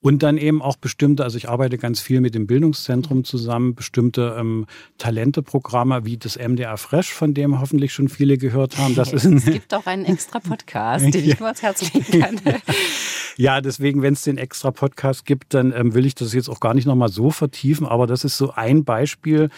Und 0.00 0.22
dann 0.22 0.36
eben 0.36 0.62
auch 0.62 0.76
bestimmte, 0.76 1.24
also 1.24 1.38
ich 1.38 1.48
arbeite 1.48 1.78
ganz 1.78 2.00
viel 2.00 2.20
mit 2.20 2.34
dem 2.34 2.46
Bildungszentrum 2.46 3.24
zusammen, 3.24 3.74
bestimmte 3.74 4.36
ähm, 4.38 4.66
Talenteprogramme 4.98 6.04
wie 6.04 6.16
das 6.16 6.36
MDR 6.36 6.76
Fresh, 6.76 7.12
von 7.12 7.34
dem 7.34 7.60
hoffentlich 7.60 7.92
schon 7.92 8.08
viele 8.08 8.36
gehört 8.36 8.76
haben. 8.76 8.94
Das 8.94 9.12
ist 9.12 9.24
es 9.24 9.46
gibt 9.46 9.72
auch 9.74 9.86
einen 9.86 10.04
extra 10.04 10.38
Podcast, 10.38 11.04
den 11.04 11.14
ich 11.28 11.40
nur 11.40 11.48
ans 11.48 11.62
Herz 11.62 11.92
legen 11.92 12.20
kann. 12.20 12.40
ja, 13.36 13.60
deswegen, 13.60 14.02
wenn 14.02 14.12
es 14.12 14.22
den 14.22 14.38
extra 14.38 14.70
Podcast 14.70 15.24
gibt, 15.24 15.54
dann 15.54 15.72
ähm, 15.72 15.94
will 15.94 16.06
ich 16.06 16.14
das 16.14 16.34
jetzt 16.34 16.50
auch 16.50 16.60
gar 16.60 16.74
nicht 16.74 16.86
nochmal 16.86 17.08
so 17.08 17.30
vertiefen, 17.30 17.86
aber 17.86 18.06
das 18.06 18.22
ist 18.22 18.36
so 18.36 18.52
ein 18.52 18.84
Beispiel, 18.84 19.48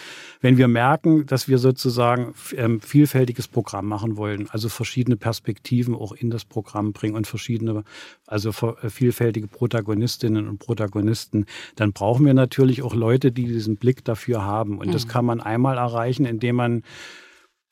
wenn 0.40 0.56
wir 0.56 0.68
merken, 0.68 1.26
dass 1.26 1.48
wir 1.48 1.58
sozusagen 1.58 2.34
ähm, 2.56 2.80
vielfältiges 2.80 3.48
Programm 3.48 3.86
machen 3.86 4.16
wollen, 4.16 4.48
also 4.50 4.68
verschiedene 4.68 5.16
Perspektiven 5.16 5.94
auch 5.94 6.12
in 6.12 6.30
das 6.30 6.44
Programm 6.44 6.92
bringen 6.92 7.16
und 7.16 7.26
verschiedene, 7.26 7.84
also 8.26 8.50
äh, 8.50 8.90
vielfältige 8.90 9.48
Protagonistinnen 9.48 10.48
und 10.48 10.58
Protagonisten, 10.58 11.46
dann 11.76 11.92
brauchen 11.92 12.24
wir 12.24 12.34
natürlich 12.34 12.82
auch 12.82 12.94
Leute, 12.94 13.32
die 13.32 13.46
diesen 13.46 13.76
Blick 13.76 14.04
dafür 14.04 14.42
haben. 14.44 14.78
Und 14.78 14.88
mhm. 14.88 14.92
das 14.92 15.08
kann 15.08 15.24
man 15.24 15.40
einmal 15.40 15.76
erreichen, 15.76 16.24
indem 16.24 16.56
man 16.56 16.82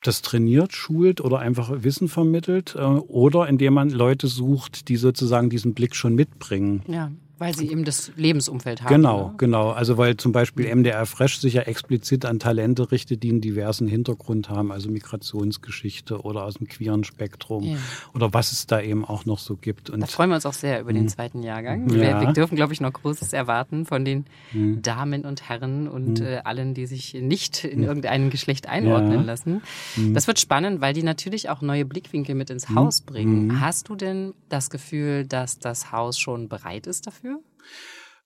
das 0.01 0.21
trainiert, 0.21 0.73
schult 0.73 1.21
oder 1.21 1.39
einfach 1.39 1.71
Wissen 1.83 2.07
vermittelt 2.07 2.75
äh, 2.75 2.81
oder 2.81 3.47
indem 3.47 3.73
man 3.73 3.89
Leute 3.89 4.27
sucht, 4.27 4.89
die 4.89 4.97
sozusagen 4.97 5.49
diesen 5.49 5.73
Blick 5.73 5.95
schon 5.95 6.15
mitbringen. 6.15 6.83
Ja. 6.87 7.11
Weil 7.39 7.55
sie 7.55 7.69
eben 7.69 7.85
das 7.85 8.11
Lebensumfeld 8.15 8.81
haben. 8.81 8.89
Genau, 8.89 9.27
ne? 9.27 9.33
genau. 9.37 9.69
Also 9.69 9.97
weil 9.97 10.17
zum 10.17 10.31
Beispiel 10.31 10.73
MDR 10.73 11.05
Fresh 11.05 11.39
sich 11.39 11.53
ja 11.53 11.63
explizit 11.63 12.25
an 12.25 12.39
Talente 12.39 12.91
richtet, 12.91 13.21
die 13.21 13.29
einen 13.29 13.41
diversen 13.41 13.87
Hintergrund 13.87 14.49
haben, 14.49 14.71
also 14.71 14.89
Migrationsgeschichte 14.89 16.21
oder 16.21 16.43
aus 16.43 16.55
dem 16.55 16.67
queeren 16.67 17.03
Spektrum 17.03 17.63
ja. 17.63 17.77
oder 18.15 18.33
was 18.33 18.51
es 18.51 18.65
da 18.65 18.81
eben 18.81 19.05
auch 19.05 19.25
noch 19.25 19.37
so 19.37 19.55
gibt. 19.55 19.91
Und 19.91 19.99
da 19.99 20.07
freuen 20.07 20.31
wir 20.31 20.35
uns 20.35 20.47
auch 20.47 20.53
sehr 20.53 20.81
über 20.81 20.93
den 20.93 21.03
hm. 21.03 21.09
zweiten 21.09 21.43
Jahrgang. 21.43 21.89
Ja. 21.89 21.95
Wir, 21.95 22.21
wir, 22.21 22.33
dürfen, 22.33 22.55
glaube 22.55 22.73
ich, 22.73 22.81
noch 22.81 22.93
Großes 22.93 23.33
erwarten 23.33 23.85
von 23.85 24.03
den 24.03 24.25
mhm. 24.53 24.81
Damen 24.81 25.23
und 25.23 25.47
Herren 25.47 25.87
und 25.87 26.19
mhm. 26.19 26.25
äh, 26.25 26.37
allen, 26.43 26.73
die 26.73 26.87
sich 26.87 27.13
nicht 27.13 27.63
in 27.63 27.81
hm. 27.81 27.87
irgendeinem 27.87 28.29
Geschlecht 28.29 28.67
einordnen 28.67 29.19
ja. 29.19 29.25
lassen. 29.25 29.61
Mhm. 29.95 30.13
Das 30.13 30.27
wird 30.27 30.39
spannend, 30.39 30.81
weil 30.81 30.93
die 30.93 31.03
natürlich 31.03 31.49
auch 31.49 31.61
neue 31.61 31.85
Blickwinkel 31.85 32.33
mit 32.33 32.49
ins 32.49 32.69
hm. 32.69 32.75
Haus 32.75 33.01
bringen. 33.01 33.59
Hast 33.61 33.89
du 33.89 33.95
denn 33.95 34.33
das 34.49 34.69
Gefühl, 34.69 35.25
dass 35.25 35.59
das 35.59 35.91
Haus 35.91 36.17
schon 36.17 36.47
bereit 36.47 36.87
ist 36.87 37.05
dafür? 37.05 37.26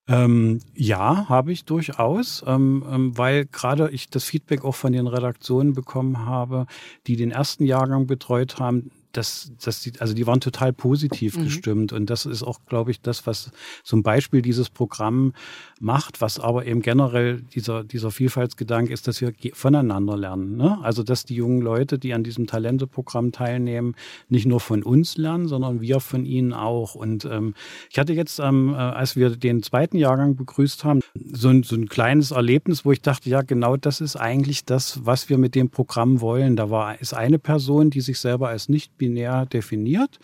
Ähm, 0.07 0.59
ja, 0.73 1.29
habe 1.29 1.51
ich 1.51 1.65
durchaus, 1.65 2.43
ähm, 2.47 2.83
ähm, 2.89 3.17
weil 3.17 3.45
gerade 3.45 3.89
ich 3.91 4.09
das 4.09 4.23
Feedback 4.23 4.65
auch 4.65 4.75
von 4.75 4.93
den 4.93 5.07
Redaktionen 5.07 5.73
bekommen 5.73 6.25
habe, 6.25 6.65
die 7.07 7.15
den 7.15 7.31
ersten 7.31 7.65
Jahrgang 7.65 8.07
betreut 8.07 8.59
haben, 8.59 8.91
das, 9.11 9.51
das, 9.63 9.89
also 9.99 10.13
die 10.13 10.27
waren 10.27 10.39
total 10.39 10.73
positiv 10.73 11.37
Mhm. 11.37 11.43
gestimmt. 11.43 11.93
Und 11.93 12.09
das 12.09 12.25
ist 12.25 12.43
auch, 12.43 12.59
glaube 12.67 12.91
ich, 12.91 13.01
das, 13.01 13.27
was 13.27 13.51
zum 13.83 14.03
Beispiel 14.03 14.41
dieses 14.41 14.69
Programm 14.69 15.33
macht, 15.79 16.21
was 16.21 16.39
aber 16.39 16.65
eben 16.65 16.81
generell 16.81 17.41
dieser, 17.53 17.83
dieser 17.83 18.11
Vielfaltsgedanke 18.11 18.93
ist, 18.93 19.07
dass 19.07 19.21
wir 19.21 19.33
voneinander 19.53 20.17
lernen. 20.17 20.57
Ne? 20.57 20.79
Also, 20.81 21.03
dass 21.03 21.25
die 21.25 21.35
jungen 21.35 21.61
Leute, 21.61 21.99
die 21.99 22.13
an 22.13 22.23
diesem 22.23 22.47
Talenteprogramm 22.47 23.31
teilnehmen, 23.31 23.95
nicht 24.29 24.45
nur 24.45 24.59
von 24.59 24.83
uns 24.83 25.17
lernen, 25.17 25.47
sondern 25.47 25.81
wir 25.81 25.99
von 25.99 26.25
ihnen 26.25 26.53
auch. 26.53 26.95
Und 26.95 27.25
ähm, 27.25 27.53
ich 27.89 27.99
hatte 27.99 28.13
jetzt, 28.13 28.39
ähm, 28.39 28.73
äh, 28.73 28.77
als 28.77 29.15
wir 29.15 29.31
den 29.31 29.63
zweiten 29.63 29.97
Jahrgang 29.97 30.35
begrüßt 30.35 30.83
haben, 30.83 31.01
so 31.31 31.49
ein, 31.49 31.63
so 31.63 31.75
ein 31.75 31.87
kleines 31.87 32.31
Erlebnis, 32.31 32.85
wo 32.85 32.91
ich 32.91 33.01
dachte, 33.01 33.29
ja, 33.29 33.41
genau 33.41 33.77
das 33.77 34.01
ist 34.01 34.15
eigentlich 34.15 34.65
das, 34.65 35.05
was 35.05 35.29
wir 35.29 35.37
mit 35.37 35.55
dem 35.55 35.69
Programm 35.69 36.21
wollen. 36.21 36.55
Da 36.55 36.69
war 36.69 36.99
ist 37.01 37.13
eine 37.13 37.39
Person, 37.39 37.89
die 37.89 38.01
sich 38.01 38.19
selber 38.19 38.49
als 38.49 38.69
nicht 38.69 38.97
binär 39.01 39.47
definiert. 39.47 40.19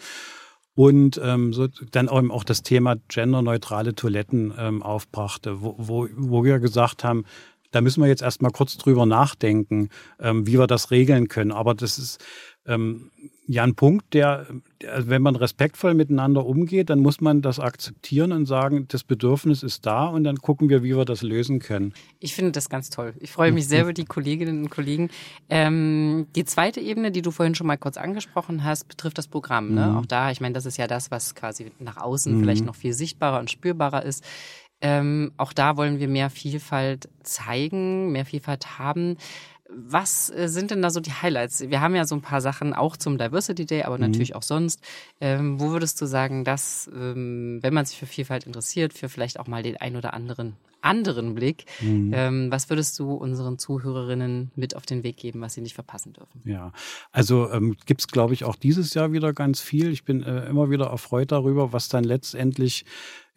Und 0.75 1.19
ähm, 1.23 1.53
so 1.53 1.67
dann 1.91 2.07
eben 2.07 2.31
auch 2.31 2.43
das 2.43 2.61
Thema 2.61 2.97
genderneutrale 3.07 3.95
Toiletten 3.95 4.53
ähm, 4.59 4.83
aufbrachte, 4.83 5.63
wo, 5.63 5.73
wo, 5.79 6.07
wo 6.15 6.43
wir 6.43 6.59
gesagt 6.59 7.03
haben, 7.03 7.25
da 7.71 7.81
müssen 7.81 8.01
wir 8.01 8.07
jetzt 8.07 8.21
erstmal 8.21 8.51
kurz 8.51 8.77
drüber 8.77 9.05
nachdenken, 9.05 9.89
ähm, 10.19 10.47
wie 10.47 10.59
wir 10.59 10.67
das 10.67 10.91
regeln 10.91 11.27
können. 11.27 11.51
Aber 11.51 11.73
das 11.73 11.97
ist 11.97 12.23
ähm, 12.67 13.11
ja 13.47 13.63
ein 13.63 13.75
Punkt, 13.75 14.13
der, 14.13 14.45
der, 14.81 15.07
wenn 15.07 15.21
man 15.21 15.35
respektvoll 15.35 15.93
miteinander 15.93 16.45
umgeht, 16.45 16.89
dann 16.89 16.99
muss 16.99 17.21
man 17.21 17.41
das 17.41 17.59
akzeptieren 17.59 18.33
und 18.33 18.45
sagen, 18.45 18.87
das 18.89 19.03
Bedürfnis 19.05 19.63
ist 19.63 19.85
da 19.85 20.05
und 20.07 20.25
dann 20.25 20.37
gucken 20.37 20.67
wir, 20.67 20.83
wie 20.83 20.95
wir 20.95 21.05
das 21.05 21.21
lösen 21.21 21.59
können. 21.59 21.93
Ich 22.19 22.35
finde 22.35 22.51
das 22.51 22.69
ganz 22.69 22.89
toll. 22.89 23.13
Ich 23.19 23.31
freue 23.31 23.53
mich 23.53 23.67
sehr 23.67 23.83
über 23.83 23.93
die 23.93 24.05
Kolleginnen 24.05 24.63
und 24.63 24.69
Kollegen. 24.69 25.09
Ähm, 25.49 26.27
die 26.35 26.43
zweite 26.43 26.81
Ebene, 26.81 27.11
die 27.11 27.21
du 27.21 27.31
vorhin 27.31 27.55
schon 27.55 27.67
mal 27.67 27.77
kurz 27.77 27.95
angesprochen 27.95 28.63
hast, 28.65 28.87
betrifft 28.89 29.17
das 29.17 29.27
Programm. 29.27 29.73
Ne? 29.73 29.87
Mhm. 29.87 29.97
Auch 29.97 30.05
da, 30.05 30.31
ich 30.31 30.41
meine, 30.41 30.53
das 30.53 30.65
ist 30.65 30.77
ja 30.77 30.87
das, 30.87 31.09
was 31.09 31.33
quasi 31.33 31.71
nach 31.79 31.97
außen 31.97 32.39
vielleicht 32.39 32.65
noch 32.65 32.75
viel 32.75 32.93
sichtbarer 32.93 33.39
und 33.39 33.49
spürbarer 33.49 34.03
ist. 34.03 34.25
Ähm, 34.81 35.31
auch 35.37 35.53
da 35.53 35.77
wollen 35.77 35.99
wir 35.99 36.07
mehr 36.07 36.29
Vielfalt 36.29 37.09
zeigen, 37.23 38.11
mehr 38.11 38.25
Vielfalt 38.25 38.77
haben. 38.77 39.17
Was 39.69 40.29
äh, 40.29 40.47
sind 40.47 40.71
denn 40.71 40.81
da 40.81 40.89
so 40.89 40.99
die 40.99 41.11
Highlights? 41.11 41.69
Wir 41.69 41.81
haben 41.81 41.95
ja 41.95 42.05
so 42.05 42.15
ein 42.15 42.21
paar 42.21 42.41
Sachen 42.41 42.73
auch 42.73 42.95
zum 42.95 43.17
Diversity 43.17 43.65
Day, 43.65 43.83
aber 43.83 43.97
natürlich 43.97 44.35
auch 44.35 44.43
sonst. 44.43 44.81
Ähm, 45.19 45.59
wo 45.59 45.71
würdest 45.71 45.99
du 45.99 46.05
sagen, 46.05 46.45
dass, 46.45 46.89
ähm, 46.93 47.59
wenn 47.61 47.73
man 47.73 47.85
sich 47.85 47.97
für 47.97 48.05
Vielfalt 48.05 48.45
interessiert, 48.45 48.93
für 48.93 49.09
vielleicht 49.09 49.39
auch 49.39 49.47
mal 49.47 49.63
den 49.63 49.77
ein 49.77 49.95
oder 49.95 50.13
anderen 50.13 50.55
anderen 50.81 51.35
Blick, 51.35 51.65
ähm, 51.81 52.51
was 52.51 52.69
würdest 52.69 52.97
du 52.99 53.13
unseren 53.13 53.57
Zuhörerinnen 53.57 54.51
mit 54.55 54.75
auf 54.75 54.85
den 54.85 55.03
Weg 55.03 55.17
geben, 55.17 55.41
was 55.41 55.53
sie 55.53 55.61
nicht 55.61 55.75
verpassen 55.75 56.13
dürfen? 56.13 56.41
Ja, 56.45 56.71
also 57.11 57.49
ähm, 57.51 57.75
gibt 57.85 58.01
es, 58.01 58.07
glaube 58.07 58.33
ich, 58.33 58.43
auch 58.43 58.55
dieses 58.55 58.93
Jahr 58.93 59.11
wieder 59.11 59.33
ganz 59.33 59.61
viel. 59.61 59.91
Ich 59.91 60.03
bin 60.03 60.23
äh, 60.23 60.47
immer 60.47 60.69
wieder 60.69 60.87
erfreut 60.87 61.31
darüber, 61.31 61.73
was 61.73 61.89
dann 61.89 62.03
letztendlich 62.03 62.85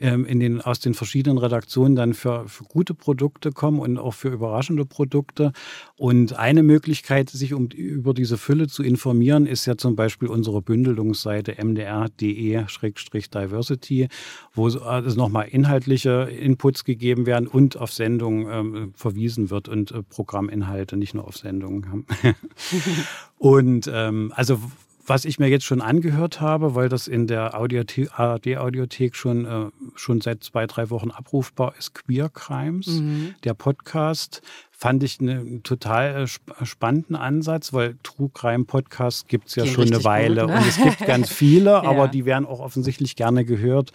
ähm, 0.01 0.25
in 0.25 0.41
den, 0.41 0.63
aus 0.63 0.81
den 0.81 0.95
verschiedenen 0.95 1.39
Redaktionen 1.39 1.95
dann 1.95 2.15
für, 2.15 2.49
für 2.49 2.65
gute 2.65 2.95
Produkte 2.95 3.53
kommen 3.53 3.79
und 3.81 3.99
auch 3.99 4.15
für 4.15 4.31
überraschende 4.31 4.87
Produkte. 4.87 5.53
Und 5.97 6.39
eine 6.39 6.63
Möglichkeit, 6.63 7.29
sich 7.29 7.53
um, 7.53 7.67
über 7.67 8.15
diese 8.15 8.39
Fülle 8.39 8.69
zu 8.69 8.83
informieren, 8.83 9.45
ist 9.47 9.67
ja 9.67 9.77
zum 9.77 9.97
Beispiel 9.97 10.29
unsere 10.29 10.63
Bündelungsseite 10.63 11.63
mdr.de-diversity, 11.63 14.09
wo 14.55 14.67
es 14.67 14.79
also 14.79 15.15
nochmal 15.17 15.49
inhaltliche 15.49 16.31
Inputs 16.31 16.85
gegeben 16.85 17.27
werden 17.27 17.30
und 17.39 17.77
auf 17.77 17.93
Sendungen 17.93 18.47
ähm, 18.51 18.93
verwiesen 18.95 19.51
wird 19.51 19.69
und 19.69 19.93
äh, 19.93 20.03
Programminhalte, 20.03 20.97
nicht 20.97 21.15
nur 21.15 21.27
auf 21.27 21.37
Sendungen. 21.37 22.07
und 23.39 23.91
ähm, 23.93 24.33
also 24.35 24.61
was 25.07 25.25
ich 25.25 25.41
mir 25.41 25.49
jetzt 25.49 25.65
schon 25.65 25.81
angehört 25.81 26.41
habe, 26.41 26.77
weil 26.77 26.89
das 26.89 27.09
in 27.09 27.27
der 27.27 27.55
ARD-Audiothek 27.55 29.17
schon, 29.17 29.45
äh, 29.45 29.67
schon 29.97 30.21
seit 30.21 30.45
zwei, 30.45 30.67
drei 30.69 30.89
Wochen 30.91 31.11
abrufbar 31.11 31.75
ist, 31.77 31.95
Queer 31.95 32.29
Crimes, 32.29 32.87
Mhm. 32.87 33.35
der 33.43 33.55
Podcast, 33.55 34.41
fand 34.83 35.03
ich 35.03 35.21
einen 35.21 35.63
total 35.63 36.23
äh, 36.23 36.25
sp 36.25 36.41
spannenden 36.65 37.15
Ansatz, 37.15 37.75
weil 37.75 37.97
True 38.03 38.31
Crime 38.33 38.65
Podcasts 38.65 39.27
gibt's 39.27 39.55
ja 39.55 39.65
Gehen 39.65 39.75
schon 39.75 39.93
eine 39.93 40.03
Weile 40.05 40.41
gut, 40.47 40.51
ne? 40.51 40.57
und 40.57 40.67
es 40.67 40.79
gibt 40.83 41.07
ganz 41.07 41.29
viele, 41.43 41.71
Ja. 41.71 41.83
aber 41.83 42.09
die 42.09 42.25
werden 42.25 42.47
auch 42.47 42.61
offensichtlich 42.61 43.15
gerne 43.15 43.45
gehört. 43.45 43.93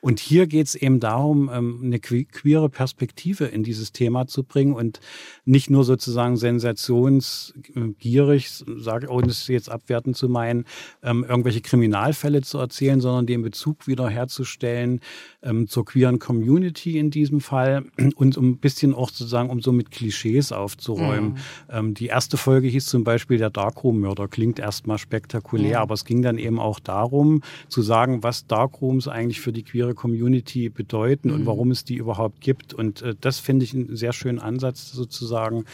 Und 0.00 0.20
hier 0.20 0.46
geht's 0.46 0.76
eben 0.76 1.00
darum, 1.00 1.50
ähm, 1.52 1.80
eine 1.82 1.98
que- 1.98 2.24
queere 2.24 2.68
Perspektive 2.68 3.46
in 3.46 3.64
dieses 3.64 3.90
Thema 3.92 4.28
zu 4.28 4.44
bringen 4.44 4.74
und 4.74 5.00
nicht 5.44 5.70
nur 5.70 5.82
sozusagen 5.82 6.36
sensationsgierig, 6.36 8.48
sage, 8.76 9.08
ohne 9.08 9.26
es 9.28 9.46
jetzt 9.48 9.68
abwertend 9.70 10.16
zu 10.16 10.28
meinen, 10.28 10.64
ähm, 11.02 11.24
irgendwelche 11.28 11.60
Kriminalfälle 11.62 12.42
zu 12.42 12.58
erzählen, 12.58 13.00
sondern 13.00 13.26
den 13.26 13.42
Bezug 13.42 13.86
wieder 13.88 14.08
herzustellen 14.08 15.00
ähm, 15.42 15.66
zur 15.68 15.84
queeren 15.84 16.18
Community 16.20 16.96
in 16.98 17.10
diesem 17.10 17.40
Fall 17.40 17.84
und 18.16 18.36
um 18.36 18.50
ein 18.50 18.58
bisschen 18.58 18.94
auch 18.94 19.08
sozusagen, 19.10 19.50
um 19.50 19.60
so 19.60 19.72
mit 19.72 19.90
Klischees 20.28 20.52
aufzuräumen. 20.52 21.38
Ähm, 21.70 21.94
die 21.94 22.06
erste 22.06 22.36
Folge 22.36 22.68
hieß 22.68 22.86
zum 22.86 23.04
Beispiel 23.04 23.38
der 23.38 23.50
Darkroom-Mörder. 23.50 24.28
Klingt 24.28 24.58
erstmal 24.58 24.98
spektakulär, 24.98 25.70
Ja. 25.72 25.80
aber 25.80 25.94
es 25.94 26.04
ging 26.04 26.22
dann 26.22 26.38
eben 26.38 26.58
auch 26.58 26.80
darum, 26.80 27.42
zu 27.68 27.82
sagen, 27.82 28.22
was 28.22 28.46
Darkrooms 28.46 29.08
eigentlich 29.08 29.40
für 29.40 29.52
die 29.52 29.62
queere 29.62 29.94
Community 29.94 30.68
bedeuten 30.68 31.30
und 31.30 31.46
warum 31.46 31.70
es 31.70 31.84
die 31.84 31.96
überhaupt 31.96 32.40
gibt. 32.40 32.74
Und 32.74 33.02
äh, 33.02 33.14
das 33.20 33.38
finde 33.38 33.64
ich 33.64 33.74
einen 33.74 33.96
sehr 33.96 34.12
schönen 34.12 34.38
Ansatz, 34.38 34.92
sozusagen 34.92 35.64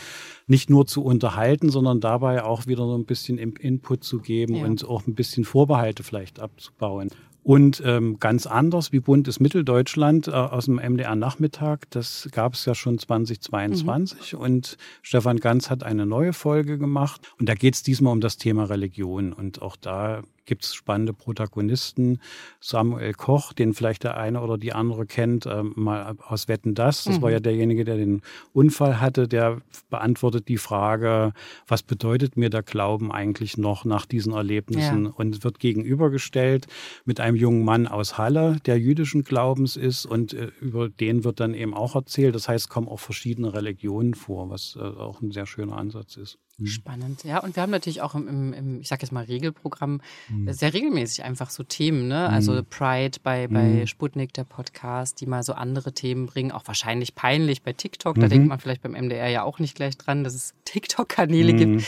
nicht 0.47 0.71
nur 0.71 0.87
zu 0.87 1.03
unterhalten, 1.05 1.69
sondern 1.71 2.01
dabei 2.01 2.45
auch 2.45 2.67
wieder 2.67 2.85
so 2.87 2.97
ein 2.97 3.05
bisschen 3.07 3.39
Input 3.39 4.05
zu 4.05 4.19
geben 4.19 4.55
Ja. 4.57 4.65
und 4.67 4.87
auch 4.89 5.07
ein 5.07 5.15
bisschen 5.15 5.45
Vorbehalte 5.45 6.03
vielleicht 6.03 6.41
abzubauen. 6.41 7.09
Und 7.45 7.83
ähm, 7.85 8.19
ganz 8.21 8.47
anders 8.47 8.91
wie 8.91 9.01
Bunt 9.01 9.29
ist 9.29 9.39
Mitteldeutschland 9.39 10.29
äh, 10.29 10.31
aus 10.31 10.65
dem 10.65 10.77
MDR-Nachmittag, 10.77 11.91
das 11.91 12.27
gab 12.33 12.55
es 12.55 12.65
ja 12.65 12.75
schon 12.75 12.99
2022 12.99 14.35
und 14.35 14.79
Stefan 15.03 15.39
Ganz 15.39 15.69
hat 15.69 15.83
eine 15.83 16.07
neue 16.07 16.33
Folge 16.33 16.79
gemacht. 16.79 17.21
Und 17.39 17.47
da 17.51 17.55
geht 17.55 17.75
es 17.75 17.83
diesmal 17.83 18.15
um 18.15 18.23
das 18.23 18.39
Thema 18.39 18.65
Religion. 18.65 19.35
Und 19.35 19.61
auch 19.61 19.77
da 19.77 20.23
gibt 20.45 20.65
es 20.65 20.75
spannende 20.75 21.13
Protagonisten. 21.13 22.21
Samuel 22.61 23.15
Koch, 23.15 23.53
den 23.53 23.75
vielleicht 23.75 24.05
der 24.05 24.17
eine 24.17 24.41
oder 24.41 24.59
die 24.59 24.73
andere 24.73 25.07
kennt, 25.07 25.47
ähm, 25.47 25.73
mal 25.77 26.17
aus 26.27 26.49
Wetten 26.49 26.75
das. 26.75 27.05
Das 27.05 27.21
war 27.23 27.31
ja 27.31 27.41
derjenige, 27.41 27.85
der 27.85 27.97
den 27.97 28.23
Unfall 28.53 29.01
hatte. 29.01 29.29
Der 29.29 29.61
beantwortet 29.91 30.49
die 30.49 30.59
Frage, 30.59 31.33
was 31.67 31.83
bedeutet 31.83 32.37
mir 32.37 32.51
der 32.51 32.63
Glauben 32.63 33.13
eigentlich 33.13 33.57
noch 33.57 33.85
nach 33.85 34.07
diesen 34.07 34.33
Erlebnissen? 34.33 35.07
Ja. 35.07 35.11
Und 35.11 35.45
wird 35.45 35.59
gegenübergestellt 35.59 36.67
mit 37.05 37.21
einem 37.21 37.37
jungen 37.37 37.65
Mann 37.65 37.87
aus 37.87 38.19
Halle, 38.19 38.59
der 38.67 38.79
jüdischen 38.79 39.25
Glaubens 39.25 39.77
ist. 39.77 40.07
Und 40.07 40.35
äh, 40.35 40.51
über 40.61 40.89
den 40.89 41.25
wird 41.25 41.41
dann 41.41 41.55
eben 41.55 41.75
auch 41.75 41.95
erzählt. 41.95 42.35
Das 42.35 42.49
heißt, 42.49 42.69
kommen 42.69 42.89
auch 42.89 43.01
verschiedene 43.01 43.53
Religionen 43.55 44.15
vor, 44.15 44.51
was 44.51 44.77
äh, 44.77 44.83
auch 44.83 45.21
ein 45.21 45.31
sehr 45.31 45.47
schöner 45.47 45.77
Ansatz 45.77 46.17
ist. 46.17 46.39
Spannend, 46.63 47.25
ja. 47.25 47.39
Und 47.41 47.57
wir 47.57 47.63
haben 47.63 47.71
natürlich 47.71 48.01
auch 48.01 48.15
im, 48.15 48.29
im, 48.29 48.53
im 48.53 48.81
ich 48.81 48.89
sag 48.89 49.03
jetzt 49.03 49.11
mal, 49.11 49.25
Regelprogramm 49.25 50.01
äh, 50.47 50.53
sehr 50.53 50.73
regelmäßig 50.73 51.25
einfach 51.25 51.51
so 51.51 51.65
Themen, 51.65 52.07
ne? 52.07 52.29
Also 52.29 52.63
Pride 52.63 53.19
bei, 53.23 53.49
bei 53.49 53.87
Sputnik, 53.87 54.33
der 54.35 54.45
Podcast, 54.45 55.21
die 55.21 55.27
mal 55.27 55.43
so 55.43 55.55
andere 55.55 55.93
Themen 55.93 56.27
bringen, 56.27 56.53
auch 56.53 56.67
wahrscheinlich 56.67 57.15
peinlich 57.15 57.63
bei 57.63 57.73
TikTok. 57.73 58.21
Da 58.21 58.29
denkt 58.29 58.47
man 58.49 58.61
vielleicht 58.61 58.83
beim 58.83 58.93
MDR 58.93 59.29
ja 59.29 59.43
auch 59.43 59.59
nicht 59.59 59.75
gleich 59.75 59.97
dran, 59.99 60.23
dass 60.23 60.35
es 60.35 60.55
TikTok-Kanäle 60.65 61.55
gibt, 61.55 61.85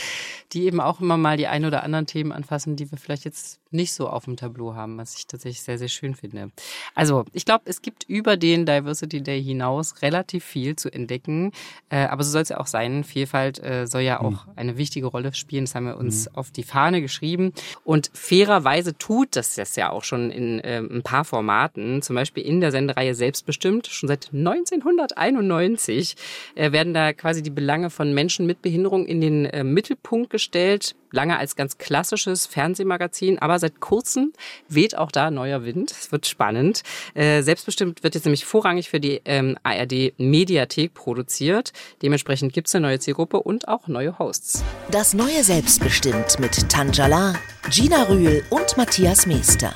die 0.51 0.63
eben 0.65 0.81
auch 0.81 0.99
immer 0.99 1.17
mal 1.17 1.37
die 1.37 1.47
ein 1.47 1.65
oder 1.65 1.83
anderen 1.83 2.05
Themen 2.05 2.31
anfassen, 2.31 2.75
die 2.75 2.91
wir 2.91 2.97
vielleicht 2.97 3.23
jetzt 3.23 3.61
nicht 3.71 3.93
so 3.93 4.07
auf 4.07 4.25
dem 4.25 4.37
Tableau 4.37 4.75
haben, 4.75 4.97
was 4.97 5.17
ich 5.17 5.27
tatsächlich 5.27 5.61
sehr, 5.61 5.77
sehr 5.77 5.87
schön 5.87 6.15
finde. 6.15 6.51
Also, 6.95 7.25
ich 7.33 7.45
glaube, 7.45 7.63
es 7.65 7.81
gibt 7.81 8.03
über 8.07 8.37
den 8.37 8.65
Diversity 8.65 9.21
Day 9.21 9.43
hinaus 9.43 10.01
relativ 10.01 10.43
viel 10.43 10.75
zu 10.75 10.91
entdecken. 10.91 11.51
Äh, 11.89 12.05
aber 12.05 12.23
so 12.23 12.31
soll 12.31 12.41
es 12.41 12.49
ja 12.49 12.59
auch 12.59 12.67
sein. 12.67 13.03
Vielfalt 13.03 13.61
äh, 13.63 13.87
soll 13.87 14.01
ja 14.01 14.19
auch 14.19 14.45
eine 14.55 14.77
wichtige 14.77 15.07
Rolle 15.07 15.33
spielen. 15.33 15.65
Das 15.65 15.75
haben 15.75 15.85
wir 15.85 15.97
uns 15.97 16.33
auf 16.35 16.51
die 16.51 16.63
Fahne 16.63 17.01
geschrieben. 17.01 17.53
Und 17.83 18.11
fairerweise 18.13 18.97
tut 18.97 19.35
das 19.35 19.55
das 19.55 19.75
ja 19.75 19.89
auch 19.89 20.03
schon 20.03 20.31
in 20.31 20.59
äh, 20.59 20.77
ein 20.77 21.03
paar 21.03 21.25
Formaten. 21.25 22.01
Zum 22.01 22.15
Beispiel 22.15 22.43
in 22.43 22.61
der 22.61 22.71
Sendereihe 22.71 23.15
Selbstbestimmt. 23.15 23.87
Schon 23.87 24.07
seit 24.07 24.29
1991 24.33 26.15
äh, 26.55 26.71
werden 26.71 26.93
da 26.93 27.13
quasi 27.13 27.41
die 27.41 27.49
Belange 27.49 27.89
von 27.89 28.13
Menschen 28.13 28.45
mit 28.45 28.61
Behinderung 28.61 29.05
in 29.05 29.21
den 29.21 29.45
äh, 29.45 29.63
Mittelpunkt 29.63 30.29
gestellt. 30.29 30.95
Lange 31.11 31.37
als 31.37 31.55
ganz 31.55 31.77
klassisches 31.77 32.45
Fernsehmagazin, 32.45 33.39
aber 33.39 33.56
seit 33.59 33.79
kurzem 33.79 34.33
weht 34.67 34.97
auch 34.97 35.11
da 35.11 35.31
neuer 35.31 35.63
Wind. 35.63 35.91
Es 35.91 36.11
wird 36.11 36.27
spannend. 36.27 36.83
Äh, 37.13 37.41
Selbstbestimmt 37.41 38.03
wird 38.03 38.15
jetzt 38.15 38.25
nämlich 38.25 38.45
vorrangig 38.45 38.89
für 38.89 38.99
die 38.99 39.21
ähm, 39.25 39.57
ARD 39.63 40.13
Mediathek 40.17 40.93
produziert. 40.93 41.73
Dementsprechend 42.01 42.53
gibt's 42.53 42.73
eine 42.75 42.87
neue 42.87 42.99
Zielgruppe 42.99 43.39
und 43.41 43.67
auch 43.67 43.87
neue 43.87 44.17
Hosts. 44.19 44.63
Das 44.91 45.13
neue 45.13 45.43
Selbstbestimmt 45.43 46.39
mit 46.39 46.69
Tanjala, 46.69 47.33
Gina 47.69 48.03
Rühl 48.03 48.43
und 48.49 48.77
Matthias 48.77 49.25
Meester. 49.25 49.73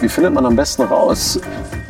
Wie 0.00 0.08
findet 0.08 0.34
man 0.34 0.46
am 0.46 0.56
besten 0.56 0.82
raus, 0.82 1.40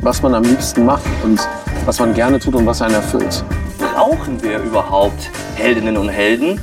was 0.01 0.21
man 0.21 0.35
am 0.35 0.43
liebsten 0.43 0.85
macht 0.85 1.05
und 1.23 1.39
was 1.85 1.99
man 1.99 2.13
gerne 2.13 2.39
tut 2.39 2.55
und 2.55 2.65
was 2.65 2.81
einen 2.81 2.95
erfüllt? 2.95 3.43
Brauchen 3.79 4.41
wir 4.43 4.59
überhaupt 4.59 5.29
Heldinnen 5.55 5.97
und 5.97 6.09
Helden? 6.09 6.59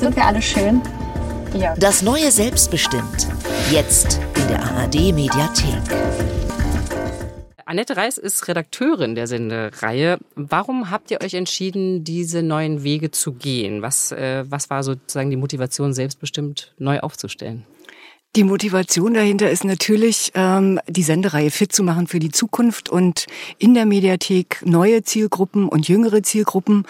Sind 0.00 0.16
wir 0.16 0.24
alle 0.24 0.40
schön? 0.40 0.80
Ja. 1.54 1.74
Das 1.76 2.02
neue 2.02 2.30
Selbstbestimmt. 2.30 3.28
Jetzt 3.70 4.20
in 4.36 4.48
der 4.48 4.62
ARD 4.62 5.12
Mediathek. 5.12 5.82
Annette 7.64 7.96
Reis 7.96 8.16
ist 8.16 8.48
Redakteurin 8.48 9.14
der 9.14 9.26
Sendereihe. 9.26 10.18
Warum 10.34 10.90
habt 10.90 11.10
ihr 11.10 11.20
euch 11.20 11.34
entschieden, 11.34 12.02
diese 12.02 12.42
neuen 12.42 12.82
Wege 12.82 13.10
zu 13.10 13.32
gehen? 13.32 13.82
Was, 13.82 14.10
äh, 14.12 14.44
was 14.48 14.70
war 14.70 14.82
sozusagen 14.82 15.30
die 15.30 15.36
Motivation, 15.36 15.92
selbstbestimmt 15.92 16.72
neu 16.78 17.00
aufzustellen? 17.00 17.64
Die 18.36 18.44
Motivation 18.44 19.14
dahinter 19.14 19.50
ist 19.50 19.64
natürlich, 19.64 20.32
ähm, 20.34 20.78
die 20.86 21.02
Sendereihe 21.02 21.50
fit 21.50 21.72
zu 21.72 21.82
machen 21.82 22.06
für 22.06 22.18
die 22.18 22.30
Zukunft 22.30 22.90
und 22.90 23.24
in 23.58 23.72
der 23.72 23.86
Mediathek 23.86 24.60
neue 24.66 25.02
Zielgruppen 25.02 25.66
und 25.66 25.88
jüngere 25.88 26.22
Zielgruppen 26.22 26.84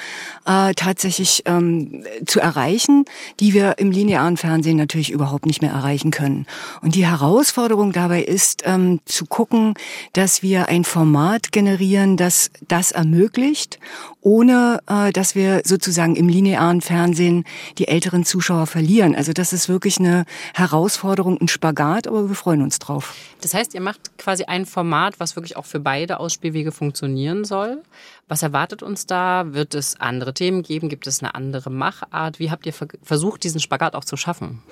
äh, 0.47 0.75
tatsächlich 0.75 1.45
ähm, 1.47 2.05
zu 2.27 2.41
erreichen, 2.41 3.05
die 3.39 3.55
wir 3.55 3.79
im 3.79 3.93
linearen 3.93 4.37
Fernsehen 4.37 4.77
natürlich 4.77 5.11
überhaupt 5.11 5.47
nicht 5.47 5.63
mehr 5.63 5.71
erreichen 5.71 6.11
können. 6.11 6.45
Und 6.83 6.97
die 6.97 7.07
Herausforderung 7.07 7.93
dabei 7.93 8.25
ist, 8.25 8.65
ähm, 8.67 8.99
zu 9.05 9.25
gucken, 9.25 9.75
dass 10.15 10.43
wir 10.43 10.69
ein 10.69 10.83
Format 10.83 11.53
generieren, 11.53 12.17
das 12.17 12.51
das 12.67 12.91
ermöglicht, 12.91 13.79
ohne 14.21 14.81
äh, 14.89 15.13
dass 15.13 15.35
wir 15.35 15.63
sozusagen 15.65 16.17
im 16.17 16.29
linearen 16.29 16.81
Fernsehen 16.81 17.45
die 17.79 17.87
älteren 17.89 18.25
Zuschauer 18.25 18.67
verlieren. 18.67 19.15
Also 19.15 19.33
das 19.33 19.53
ist 19.53 19.69
wirklich 19.69 19.99
eine 19.99 20.25
Herausforderung 20.53 21.38
Herausforderung, 21.39 21.41
ein 21.41 21.49
Spagat, 21.49 22.07
aber 22.07 22.29
wir 22.29 22.35
freuen 22.35 22.63
uns 22.63 22.79
drauf. 22.79 23.15
Das 23.41 23.55
heißt, 23.55 23.75
ihr 23.75 23.81
macht 23.81 24.19
quasi 24.19 24.45
ein 24.45 24.67
Format, 24.67 25.21
was 25.21 25.37
wirklich 25.37 25.57
auch 25.57 25.67
für 25.67 25.81
beide 25.81 26.21
Ausspielwege 26.21 26.73
funktionieren 26.73 27.45
soll. 27.45 27.83
Was 28.29 28.43
erwartet 28.43 28.83
uns 28.83 29.07
da? 29.07 29.55
Wird 29.55 29.75
es 29.75 29.99
andere 30.01 30.35
Themen 30.35 30.63
geben? 30.63 30.91
Gibt 30.91 31.07
es 31.07 31.23
eine 31.23 31.35
andere 31.35 31.71
Machart? 31.71 32.39
Wie 32.39 32.51
habt 32.51 32.67
ihr 32.67 32.75
versucht, 33.03 33.43
diesen 33.43 33.59
Spagat 33.59 33.95
auch 33.95 34.05
zu 34.05 34.19
schaffen? 34.19 34.63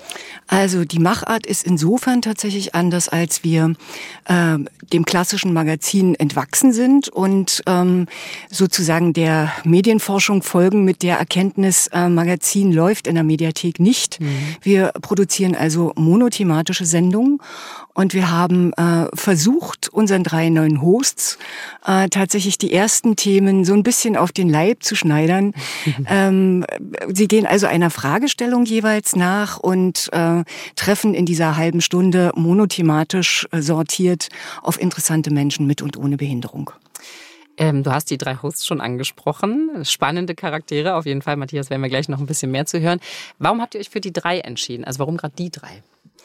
Also 0.45 0.85
die 0.85 0.99
Machart 0.99 1.47
ist 1.47 1.65
insofern 1.65 2.21
tatsächlich 2.21 2.75
anders, 2.75 3.09
als 3.09 3.43
wir 3.43 3.73
äh, 4.25 4.57
dem 4.93 5.05
klassischen 5.05 5.53
Magazin 5.53 6.13
entwachsen 6.13 6.71
sind 6.71 7.09
und 7.09 7.63
ähm, 7.65 8.05
sozusagen 8.51 9.13
der 9.13 9.51
Medienforschung 9.63 10.43
folgen 10.43 10.85
mit 10.85 11.01
der 11.01 11.17
Erkenntnis, 11.17 11.87
äh, 11.87 12.09
Magazin 12.09 12.71
läuft 12.71 13.07
in 13.07 13.15
der 13.15 13.23
Mediathek 13.23 13.79
nicht. 13.79 14.19
Mhm. 14.19 14.37
Wir 14.61 14.91
produzieren 15.01 15.55
also 15.55 15.93
monothematische 16.47 16.85
Sendungen 16.85 17.39
und 17.93 18.13
wir 18.13 18.31
haben 18.31 18.73
äh, 18.73 19.07
versucht, 19.13 19.89
unseren 19.89 20.23
drei 20.23 20.49
neuen 20.49 20.81
Hosts 20.81 21.37
äh, 21.85 22.09
tatsächlich 22.09 22.57
die 22.57 22.73
ersten 22.73 23.15
Themen 23.15 23.65
so 23.65 23.73
ein 23.73 23.83
bisschen 23.83 24.15
auf 24.15 24.31
den 24.31 24.49
Leib 24.49 24.83
zu 24.83 24.95
schneidern. 24.95 25.53
ähm, 26.07 26.65
sie 27.11 27.27
gehen 27.27 27.45
also 27.45 27.67
einer 27.67 27.89
Fragestellung 27.89 28.65
jeweils 28.65 29.15
nach 29.15 29.57
und 29.57 30.09
äh, 30.13 30.43
treffen 30.75 31.13
in 31.13 31.25
dieser 31.25 31.57
halben 31.57 31.81
Stunde 31.81 32.31
monothematisch 32.35 33.47
äh, 33.51 33.61
sortiert 33.61 34.29
auf 34.63 34.79
interessante 34.79 35.31
Menschen 35.31 35.67
mit 35.67 35.81
und 35.81 35.97
ohne 35.97 36.17
Behinderung. 36.17 36.71
Ähm, 37.57 37.81
du 37.81 37.91
hast 37.91 38.11
die 38.11 38.17
drei 38.17 38.35
Hosts 38.35 38.65
schon 38.65 38.81
angesprochen. 38.81 39.83
Spannende 39.83 40.35
Charaktere 40.35 40.95
auf 40.95 41.05
jeden 41.07 41.23
Fall. 41.23 41.37
Matthias, 41.37 41.71
werden 41.71 41.81
wir 41.81 41.89
gleich 41.89 42.07
noch 42.07 42.19
ein 42.19 42.27
bisschen 42.27 42.51
mehr 42.51 42.67
zu 42.67 42.79
hören. 42.79 42.99
Warum 43.39 43.61
habt 43.61 43.73
ihr 43.73 43.81
euch 43.81 43.89
für 43.89 44.01
die 44.01 44.13
drei 44.13 44.39
entschieden? 44.39 44.85
Also 44.85 44.99
warum 44.99 45.17
gerade 45.17 45.33
die 45.35 45.49
drei? 45.49 45.81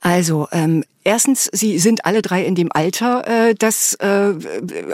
Also 0.00 0.48
ähm, 0.52 0.84
Erstens, 1.02 1.48
sie 1.50 1.78
sind 1.78 2.04
alle 2.04 2.20
drei 2.20 2.44
in 2.44 2.54
dem 2.54 2.70
Alter, 2.70 3.26
äh, 3.26 3.54
das 3.54 3.94
äh, 3.94 4.34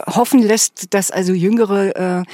hoffen 0.06 0.40
lässt, 0.40 0.94
dass 0.94 1.10
also 1.10 1.32
jüngere 1.32 2.20
äh, 2.20 2.24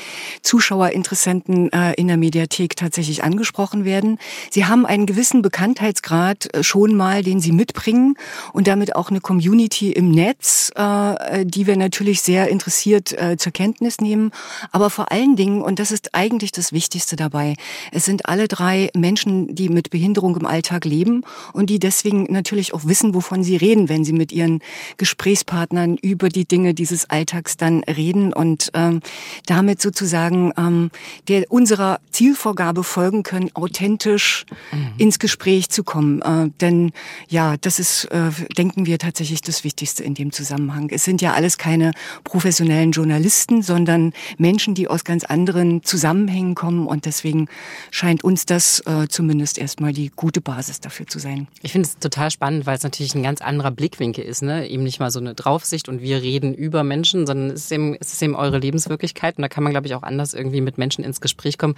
Zuschauer, 0.43 0.91
Interessenten 0.91 1.73
äh, 1.73 1.95
in 1.95 2.07
der 2.07 2.19
Mediathek 2.19 2.77
tatsächlich 2.77 3.25
angesprochen 3.25 3.87
werden. 3.87 4.19
Sie 4.51 4.67
haben 4.67 4.85
einen 4.85 5.07
gewissen 5.07 5.41
Bekanntheitsgrad 5.41 6.55
äh, 6.55 6.63
schon 6.63 6.95
mal, 6.95 7.23
den 7.23 7.41
sie 7.41 7.53
mitbringen 7.53 8.17
und 8.53 8.67
damit 8.67 8.95
auch 8.95 9.09
eine 9.09 9.23
Community 9.23 9.91
im 9.91 10.11
Netz, 10.11 10.71
äh, 10.75 11.47
die 11.47 11.67
wir 11.67 11.79
natürlich 11.79 12.21
sehr 12.21 12.49
interessiert 12.49 13.19
äh, 13.19 13.39
zur 13.39 13.53
Kenntnis 13.53 14.03
nehmen. 14.03 14.33
Aber 14.71 14.91
vor 14.91 15.11
allen 15.11 15.35
Dingen, 15.35 15.63
und 15.63 15.79
das 15.79 15.93
ist 15.93 16.15
eigentlich 16.15 16.53
das 16.53 16.73
Wichtigste 16.73 17.17
dabei, 17.17 17.55
es 17.91 18.05
sind 18.05 18.27
alle 18.27 18.49
drei 18.49 18.91
Menschen, 18.95 19.55
die 19.55 19.71
mit 19.71 19.89
Behinderung 19.89 20.37
im 20.37 20.45
Alltag 20.45 20.85
leben 20.85 21.25
und 21.55 21.71
die 21.71 21.79
deswegen 21.79 22.25
natürlich 22.25 22.62
auch 22.71 22.85
wissen, 22.85 23.15
wovon 23.15 23.43
sie 23.43 23.57
reden, 23.57 23.89
wenn 23.89 24.05
sie 24.05 24.13
mit 24.13 24.33
ihren 24.33 24.61
Gesprächspartnern 24.97 25.97
über 25.97 26.29
die 26.29 26.47
Dinge 26.47 26.75
dieses 26.75 27.11
Alltags 27.11 27.57
dann 27.57 27.83
reden 27.85 28.33
und 28.33 28.71
ähm, 28.75 29.01
damit 29.47 29.83
sozusagen 29.83 30.53
ähm, 30.57 30.91
der 31.29 31.51
unserer 31.51 32.01
Zielvorgabe 32.11 32.85
folgen 32.85 33.23
können, 33.23 33.51
authentisch 33.55 34.47
mhm. 34.71 34.93
ins 34.99 35.19
Gespräch 35.19 35.71
zu 35.71 35.85
kommen. 35.85 36.23
Äh, 36.23 36.51
denn 36.61 36.93
ja, 37.29 37.57
das 37.57 37.79
ist, 37.79 38.05
äh, 38.07 38.31
denken 38.57 38.87
wir 38.87 38.99
tatsächlich 38.99 39.43
das 39.43 39.65
Wichtigste 39.65 40.05
in 40.05 40.15
dem 40.15 40.33
Zusammenhang. 40.33 40.89
Es 40.91 41.05
sind 41.05 41.21
ja 41.21 41.33
alles 41.33 41.59
keine 41.59 41.93
professionellen 42.25 42.93
Journalisten, 42.93 43.63
sondern 43.63 44.13
Menschen, 44.39 44.75
die 44.75 44.89
aus 44.89 45.05
ganz 45.05 45.25
anderen 45.25 45.83
Zusammenhängen 45.83 46.55
kommen 46.55 46.87
und 46.87 47.07
deswegen 47.07 47.49
scheint 47.91 48.25
uns 48.25 48.47
das 48.47 48.81
äh, 48.87 49.09
zumindest 49.09 49.59
erstmal 49.59 49.93
die 49.93 50.11
gute 50.15 50.41
Basis 50.41 50.81
dafür 50.81 51.07
zu 51.07 51.19
sein. 51.19 51.49
Ich 51.63 51.73
finde 51.73 51.89
es 51.89 51.99
total 51.99 52.31
spannend, 52.31 52.52
weil 52.65 52.77
es 52.77 52.83
natürlich 52.83 53.15
ein 53.15 53.23
ganz 53.23 53.41
anderer 53.41 53.71
Blickwinkel 53.71 54.25
ist, 54.25 54.43
ne? 54.43 54.69
Eben 54.69 54.83
nicht 54.83 55.01
mal 55.01 55.11
so 55.11 55.19
eine 55.19 55.35
Draufsicht 55.35 55.89
und 55.89 56.01
wir 56.03 56.23
reden 56.23 56.55
über 56.55 56.85
Menschen, 56.85 57.27
sondern 57.27 57.51
es 57.51 57.65
ist 57.65 57.73
eben, 57.73 57.97
es 57.99 58.13
ist 58.13 58.23
eben 58.23 58.35
eure 58.35 58.59
Lebenswirklichkeit 58.59 59.39
und 59.39 59.43
da 59.43 59.49
kann 59.49 59.65
man, 59.65 59.73
glaube 59.73 59.87
ich, 59.87 59.95
auch 59.95 60.03
anders 60.03 60.35
irgendwie 60.35 60.61
mit 60.61 60.79
Menschen 60.79 61.05
ins 61.05 61.21
Gespräch 61.21 61.59
kommen. 61.59 61.75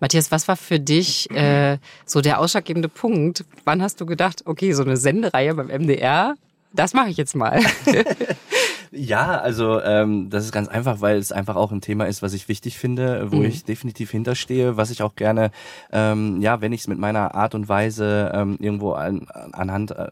Matthias, 0.00 0.30
was 0.30 0.48
war 0.48 0.56
für 0.56 0.80
dich 0.80 1.30
äh, 1.30 1.78
so 2.06 2.20
der 2.20 2.38
ausschlaggebende 2.40 2.88
Punkt? 2.88 3.44
Wann 3.64 3.82
hast 3.82 4.00
du 4.00 4.06
gedacht, 4.06 4.42
okay, 4.46 4.72
so 4.72 4.82
eine 4.82 4.96
Sendereihe 4.96 5.54
beim 5.54 5.68
MDR, 5.68 6.34
das 6.72 6.94
mache 6.94 7.10
ich 7.10 7.16
jetzt 7.16 7.36
mal? 7.36 7.60
Ja, 8.94 9.40
also 9.40 9.80
ähm, 9.80 10.28
das 10.28 10.44
ist 10.44 10.52
ganz 10.52 10.68
einfach, 10.68 11.00
weil 11.00 11.16
es 11.16 11.32
einfach 11.32 11.56
auch 11.56 11.72
ein 11.72 11.80
Thema 11.80 12.04
ist, 12.04 12.20
was 12.20 12.34
ich 12.34 12.48
wichtig 12.48 12.78
finde, 12.78 13.32
wo 13.32 13.36
mhm. 13.36 13.44
ich 13.44 13.64
definitiv 13.64 14.10
hinterstehe, 14.10 14.76
was 14.76 14.90
ich 14.90 15.02
auch 15.02 15.14
gerne, 15.14 15.50
ähm, 15.92 16.42
ja, 16.42 16.60
wenn 16.60 16.72
ich 16.72 16.82
es 16.82 16.88
mit 16.88 16.98
meiner 16.98 17.34
Art 17.34 17.54
und 17.54 17.70
Weise 17.70 18.30
ähm, 18.34 18.58
irgendwo 18.60 18.92
an, 18.92 19.26
anhand 19.52 19.92
äh, 19.92 20.10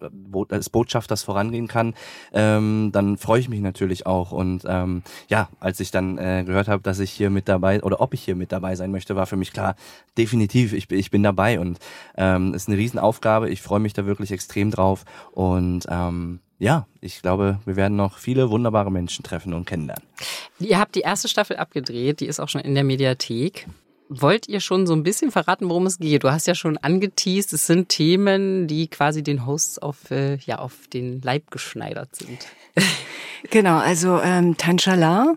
des 0.51 0.71
Botschafters 0.71 1.23
vorangehen 1.23 1.69
kann, 1.69 1.93
ähm, 2.33 2.89
dann 2.91 3.19
freue 3.19 3.41
ich 3.41 3.51
mich 3.51 3.61
natürlich 3.61 4.07
auch. 4.07 4.33
Und 4.33 4.63
ähm, 4.67 5.03
ja, 5.29 5.51
als 5.61 5.79
ich 5.81 5.91
dann 5.91 6.17
äh, 6.17 6.45
gehört 6.47 6.69
habe, 6.69 6.83
dass 6.83 7.01
ich 7.01 7.11
hier 7.11 7.29
mit 7.29 7.51
dabei 7.51 7.83
oder 7.83 8.01
ob 8.01 8.15
ich 8.15 8.25
hier 8.25 8.35
mit 8.35 8.51
dabei 8.51 8.77
sein 8.77 8.91
möchte, 8.91 9.15
war 9.15 9.27
für 9.27 9.37
mich 9.37 9.53
klar, 9.53 9.77
definitiv, 10.17 10.73
ich, 10.73 10.91
ich 10.91 11.11
bin 11.11 11.23
dabei 11.23 11.61
und 11.61 11.79
ähm, 12.17 12.55
ist 12.55 12.67
eine 12.67 12.79
Riesenaufgabe. 12.79 13.51
Ich 13.51 13.61
freue 13.61 13.81
mich 13.81 13.93
da 13.93 14.07
wirklich 14.07 14.33
extrem 14.33 14.71
drauf 14.71 15.05
und 15.33 15.85
ähm, 15.91 16.41
ja, 16.61 16.87
ich 17.01 17.23
glaube, 17.23 17.59
wir 17.65 17.75
werden 17.75 17.97
noch 17.97 18.19
viele 18.19 18.51
wunderbare 18.51 18.93
Menschen 18.93 19.25
treffen 19.25 19.55
und 19.55 19.65
kennenlernen. 19.65 20.05
Ihr 20.59 20.79
habt 20.79 20.95
die 20.95 21.01
erste 21.01 21.27
Staffel 21.27 21.57
abgedreht, 21.57 22.21
die 22.21 22.27
ist 22.27 22.39
auch 22.39 22.49
schon 22.49 22.61
in 22.61 22.75
der 22.75 22.85
Mediathek. 22.85 23.67
Wollt 24.11 24.47
ihr 24.47 24.61
schon 24.61 24.87
so 24.87 24.93
ein 24.93 25.03
bisschen 25.03 25.31
verraten, 25.31 25.69
worum 25.69 25.87
es 25.87 25.99
geht? 25.99 26.23
Du 26.23 26.31
hast 26.31 26.47
ja 26.47 26.55
schon 26.55 26.77
angeteased, 26.77 27.53
es 27.55 27.67
sind 27.67 27.89
Themen, 27.89 28.67
die 28.67 28.89
quasi 28.89 29.23
den 29.23 29.47
Hosts 29.47 29.79
auf, 29.79 30.11
äh, 30.11 30.37
ja, 30.45 30.59
auf 30.59 30.87
den 30.93 31.23
Leib 31.23 31.51
geschneidert 31.51 32.15
sind. 32.15 32.47
Genau, 33.49 33.79
also 33.79 34.21
ähm, 34.21 34.59
Tanchala 34.59 35.37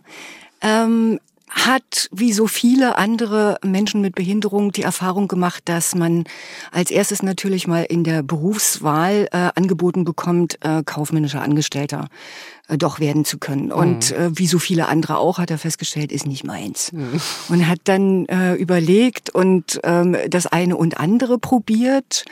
ähm, 0.59 1.21
hat 1.53 2.09
wie 2.11 2.33
so 2.33 2.47
viele 2.47 2.97
andere 2.97 3.57
Menschen 3.63 4.01
mit 4.01 4.15
Behinderung 4.15 4.71
die 4.71 4.81
Erfahrung 4.81 5.27
gemacht, 5.27 5.63
dass 5.65 5.93
man 5.93 6.25
als 6.71 6.89
erstes 6.89 7.21
natürlich 7.21 7.67
mal 7.67 7.83
in 7.83 8.03
der 8.03 8.23
Berufswahl 8.23 9.27
äh, 9.31 9.49
angeboten 9.55 10.03
bekommt, 10.03 10.57
äh, 10.61 10.83
kaufmännischer 10.83 11.41
Angestellter 11.41 12.07
äh, 12.67 12.77
doch 12.77 12.99
werden 12.99 13.23
zu 13.23 13.37
können. 13.37 13.67
Mhm. 13.67 13.71
Und 13.71 14.11
äh, 14.11 14.31
wie 14.33 14.47
so 14.47 14.57
viele 14.57 14.87
andere 14.87 15.17
auch, 15.17 15.37
hat 15.37 15.51
er 15.51 15.59
festgestellt, 15.59 16.11
ist 16.11 16.25
nicht 16.25 16.43
meins. 16.43 16.91
Mhm. 16.91 17.21
Und 17.49 17.67
hat 17.67 17.79
dann 17.83 18.25
äh, 18.25 18.55
überlegt 18.55 19.29
und 19.29 19.79
ähm, 19.83 20.17
das 20.29 20.47
eine 20.47 20.75
und 20.75 20.99
andere 20.99 21.37
probiert. 21.37 22.25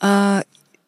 Äh, 0.00 0.40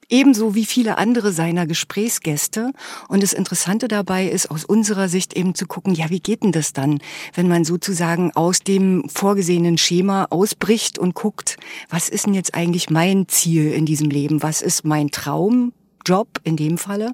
ebenso 0.09 0.55
wie 0.55 0.64
viele 0.64 0.99
andere 0.99 1.33
seiner 1.33 1.67
Gesprächsgäste. 1.67 2.73
Und 3.09 3.23
das 3.23 3.33
Interessante 3.33 3.88
dabei 3.88 4.29
ist, 4.29 4.51
aus 4.51 4.64
unserer 4.64 5.09
Sicht 5.09 5.35
eben 5.35 5.55
zu 5.55 5.67
gucken, 5.67 5.95
ja, 5.95 6.11
wie 6.11 6.21
geht 6.21 6.43
denn 6.43 6.53
das 6.53 6.73
dann, 6.73 6.99
wenn 7.35 7.49
man 7.49 7.64
sozusagen 7.64 8.33
aus 8.35 8.61
dem 8.61 9.09
vorgesehenen 9.09 9.79
Schema 9.79 10.27
ausbricht 10.31 10.99
und 10.99 11.14
guckt, 11.14 11.57
was 11.88 12.09
ist 12.09 12.27
denn 12.27 12.35
jetzt 12.35 12.55
eigentlich 12.55 12.90
mein 12.90 13.29
Ziel 13.29 13.73
in 13.73 13.87
diesem 13.87 14.11
Leben? 14.11 14.43
Was 14.43 14.62
ist 14.62 14.85
mein 14.85 15.11
Traumjob 15.11 16.40
in 16.45 16.57
dem 16.57 16.79
Falle? 16.79 17.12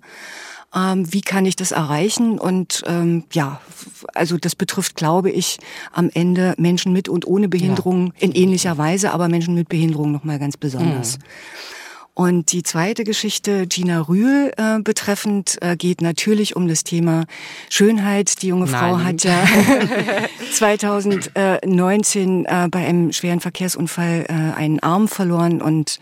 Ähm, 0.74 1.12
wie 1.12 1.20
kann 1.20 1.46
ich 1.46 1.56
das 1.56 1.72
erreichen? 1.72 2.38
Und 2.38 2.82
ähm, 2.86 3.24
ja, 3.32 3.60
also 4.14 4.36
das 4.36 4.54
betrifft, 4.54 4.94
glaube 4.94 5.30
ich, 5.30 5.58
am 5.92 6.10
Ende 6.12 6.54
Menschen 6.58 6.92
mit 6.92 7.08
und 7.08 7.26
ohne 7.26 7.48
Behinderung 7.48 8.06
ja. 8.06 8.12
in 8.20 8.32
ähnlicher 8.32 8.78
Weise, 8.78 9.12
aber 9.12 9.28
Menschen 9.28 9.54
mit 9.54 9.68
Behinderung 9.68 10.12
nochmal 10.12 10.38
ganz 10.38 10.56
besonders. 10.56 11.18
Mhm. 11.18 11.22
Und 12.14 12.52
die 12.52 12.62
zweite 12.62 13.04
Geschichte, 13.04 13.66
Gina 13.66 14.00
Rühl 14.00 14.52
äh, 14.56 14.80
betreffend, 14.80 15.58
äh, 15.62 15.76
geht 15.76 16.02
natürlich 16.02 16.56
um 16.56 16.68
das 16.68 16.84
Thema 16.84 17.24
Schönheit. 17.68 18.42
Die 18.42 18.48
junge 18.48 18.66
Frau 18.66 18.98
hat 18.98 19.24
ja 19.24 19.44
2019 20.52 22.44
äh, 22.44 22.68
bei 22.70 22.84
einem 22.86 23.12
schweren 23.12 23.40
Verkehrsunfall 23.40 24.26
äh, 24.28 24.32
einen 24.32 24.80
Arm 24.80 25.08
verloren 25.08 25.62
und 25.62 25.98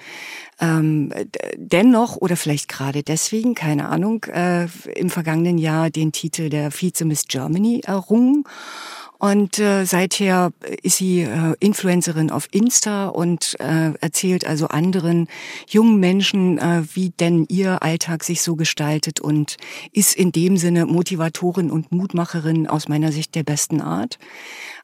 ähm, 0.61 1.13
dennoch 1.57 2.17
oder 2.17 2.37
vielleicht 2.37 2.69
gerade 2.69 3.03
deswegen, 3.03 3.55
keine 3.55 3.89
Ahnung, 3.89 4.25
äh, 4.25 4.67
im 4.97 5.11
vergangenen 5.11 5.59
Jahr 5.59 5.91
den 5.91 6.11
Titel 6.13 6.49
der 6.49 6.73
Vize 6.73 7.05
Miss 7.05 7.27
Germany 7.29 7.83
errungen. 7.85 8.45
Und 9.19 9.59
äh, 9.59 9.85
seither 9.85 10.53
ist 10.83 10.99
sie 10.99 11.23
äh, 11.23 11.55
Influencerin 11.59 12.31
auf 12.31 12.47
Insta 12.53 13.09
und 13.09 13.57
äh, 13.59 13.93
erzählt 14.01 14.47
also 14.47 14.69
anderen 14.69 15.27
jungen 15.69 15.99
Menschen, 15.99 16.59
äh, 16.59 16.85
wie 16.95 17.11
denn 17.11 17.45
ihr 17.49 17.83
Alltag 17.83 18.23
sich 18.23 18.43
so 18.43 18.55
gestaltet 18.55 19.21
und 19.21 19.57
ist 19.93 20.15
in 20.15 20.31
dem 20.31 20.57
Sinne 20.57 20.87
Motivatorin 20.87 21.73
und 21.73 21.91
Mutmacherin 21.91 22.69
aus 22.69 22.87
meiner 22.87 23.11
Sicht 23.11 23.35
der 23.35 23.43
besten 23.43 23.81
Art. 23.81 24.19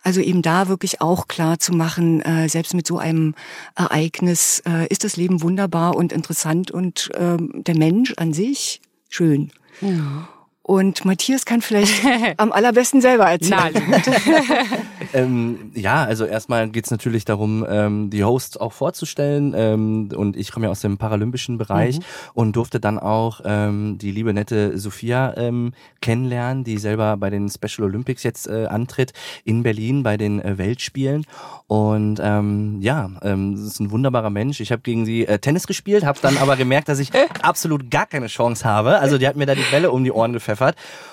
Also 0.03 0.21
eben 0.21 0.43
da 0.43 0.67
wirklich 0.67 1.01
auch 1.01 1.29
klar 1.29 1.61
zu 1.61 1.73
machen, 1.73 2.21
äh, 2.23 2.49
selbst 2.49 2.75
mit 2.75 2.89
so 2.89 2.99
einem 2.99 3.37
Ereignis 3.77 4.63
äh, 4.67 4.89
ist 4.89 5.05
das 5.05 5.17
Leben 5.17 5.43
wunderbar 5.43 5.95
und 5.95 6.13
interessant 6.13 6.73
und 6.73 7.11
äh, 7.15 7.37
der 7.39 7.77
Mensch 7.77 8.15
an 8.17 8.33
sich 8.33 8.81
schön. 9.09 9.53
Ja. 9.81 10.29
Und 10.67 11.05
Matthias 11.05 11.45
kann 11.45 11.61
vielleicht 11.61 12.03
am 12.39 12.51
allerbesten 12.51 13.03
selber 13.03 13.27
erzählen. 13.27 13.75
ähm, 15.13 15.71
ja, 15.75 16.05
also 16.05 16.25
erstmal 16.25 16.71
geht's 16.71 16.91
natürlich 16.91 17.27
darum, 17.27 17.67
ähm, 17.69 18.09
die 18.09 18.25
Hosts 18.25 18.57
auch 18.57 18.73
vorzustellen. 18.73 19.53
Ähm, 19.55 20.09
und 20.17 20.39
ich 20.39 20.53
komme 20.53 20.65
ja 20.65 20.71
aus 20.71 20.81
dem 20.81 20.97
paralympischen 20.97 21.59
Bereich 21.59 21.99
mhm. 21.99 22.05
und 22.33 22.57
durfte 22.57 22.81
dann 22.81 22.99
auch 22.99 23.43
ähm, 23.45 23.99
die 23.99 24.11
liebe 24.11 24.33
nette 24.33 24.79
Sophia 24.79 25.35
ähm, 25.37 25.75
kennenlernen, 26.01 26.65
die 26.65 26.79
selber 26.79 27.19
bei 27.19 27.29
den 27.29 27.51
Special 27.51 27.87
Olympics 27.87 28.23
jetzt 28.23 28.49
äh, 28.49 28.65
antritt 28.65 29.13
in 29.45 29.65
Berlin 29.65 30.03
bei 30.03 30.17
den 30.17 30.41
äh, 30.41 30.57
Weltspielen. 30.57 31.27
Und 31.67 32.21
ähm, 32.23 32.79
ja, 32.81 33.11
ähm, 33.21 33.55
das 33.55 33.67
ist 33.67 33.81
ein 33.81 33.91
wunderbarer 33.91 34.31
Mensch. 34.31 34.61
Ich 34.61 34.73
habe 34.73 34.81
gegen 34.81 35.05
sie 35.05 35.27
äh, 35.27 35.39
Tennis 35.39 35.67
gespielt, 35.67 36.07
habe 36.07 36.21
dann 36.23 36.39
aber 36.39 36.57
gemerkt, 36.57 36.89
dass 36.89 37.01
ich 37.01 37.11
absolut 37.43 37.91
gar 37.91 38.07
keine 38.07 38.29
Chance 38.29 38.65
habe. 38.65 38.99
Also 39.01 39.19
die 39.19 39.29
hat 39.29 39.37
mir 39.37 39.45
da 39.45 39.55
die 39.55 39.65
Bälle 39.71 39.91
um 39.91 40.05
die 40.05 40.13
Ohren 40.13 40.33
gepfeffert. 40.33 40.54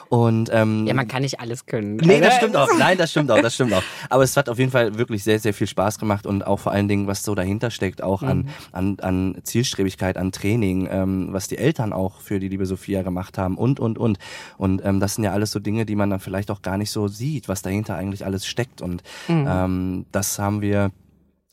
Und 0.10 0.50
ähm, 0.52 0.86
ja, 0.86 0.94
man 0.94 1.08
kann 1.08 1.22
nicht 1.22 1.40
alles 1.40 1.66
können. 1.66 1.96
Nee, 1.96 2.20
das 2.20 2.36
stimmt 2.36 2.58
auch. 2.58 2.68
Nein, 2.78 2.98
das 2.98 3.12
stimmt 3.12 3.32
auch. 3.32 3.42
Das 3.42 3.56
stimmt 3.56 3.74
auch. 3.74 3.84
Aber 4.10 4.24
es 4.24 4.36
hat 4.36 4.50
auf 4.50 4.60
jeden 4.60 4.72
Fall 4.72 4.98
wirklich 4.98 5.24
sehr, 5.24 5.40
sehr 5.40 5.54
viel 5.54 5.68
Spaß 5.68 6.00
gemacht 6.00 6.26
und 6.26 6.46
auch 6.46 6.60
vor 6.60 6.74
allen 6.74 6.90
Dingen, 6.90 7.08
was 7.08 7.24
so 7.24 7.34
dahinter 7.34 7.72
steckt, 7.72 8.04
auch 8.04 8.22
an, 8.22 8.40
mhm. 8.40 8.48
an, 8.74 8.98
an 9.00 9.38
Zielstrebigkeit, 9.44 10.18
an 10.18 10.34
Training, 10.34 10.90
ähm, 10.92 11.30
was 11.32 11.48
die 11.48 11.58
Eltern 11.58 11.94
auch 11.94 12.20
für 12.20 12.40
die 12.40 12.50
liebe 12.50 12.66
Sophia 12.66 13.04
gemacht 13.04 13.38
haben 13.38 13.58
und 13.58 13.80
und 13.80 13.98
und. 13.98 14.20
Und 14.58 14.84
ähm, 14.84 15.00
das 15.00 15.16
sind 15.16 15.24
ja 15.24 15.32
alles 15.32 15.52
so 15.52 15.60
Dinge, 15.60 15.86
die 15.86 15.96
man 15.96 16.10
dann 16.10 16.20
vielleicht 16.20 16.52
auch 16.52 16.62
gar 16.62 16.78
nicht 16.78 16.92
so 16.92 17.08
sieht, 17.08 17.48
was 17.48 17.62
dahinter 17.62 17.96
eigentlich 17.96 18.26
alles 18.26 18.46
steckt. 18.46 18.82
Und 18.82 19.04
mhm. 19.30 19.48
ähm, 19.48 20.06
das 20.12 20.40
haben 20.40 20.62
wir 20.62 20.92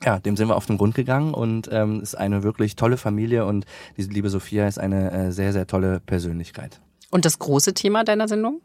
ja, 0.04 0.18
dem 0.18 0.36
sind 0.36 0.48
wir 0.48 0.56
auf 0.56 0.66
den 0.66 0.78
Grund 0.78 0.94
gegangen 0.94 1.34
und 1.34 1.68
ähm, 1.72 2.00
ist 2.00 2.16
eine 2.16 2.42
wirklich 2.42 2.76
tolle 2.76 2.96
Familie 2.96 3.46
und 3.46 3.66
diese 3.96 4.10
liebe 4.10 4.30
Sophia 4.30 4.68
ist 4.68 4.78
eine 4.78 5.10
äh, 5.10 5.32
sehr, 5.32 5.52
sehr 5.52 5.66
tolle 5.66 6.00
Persönlichkeit. 6.00 6.80
Und 7.10 7.24
das 7.24 7.38
große 7.38 7.74
Thema 7.74 8.04
deiner 8.04 8.28
Sendung? 8.28 8.60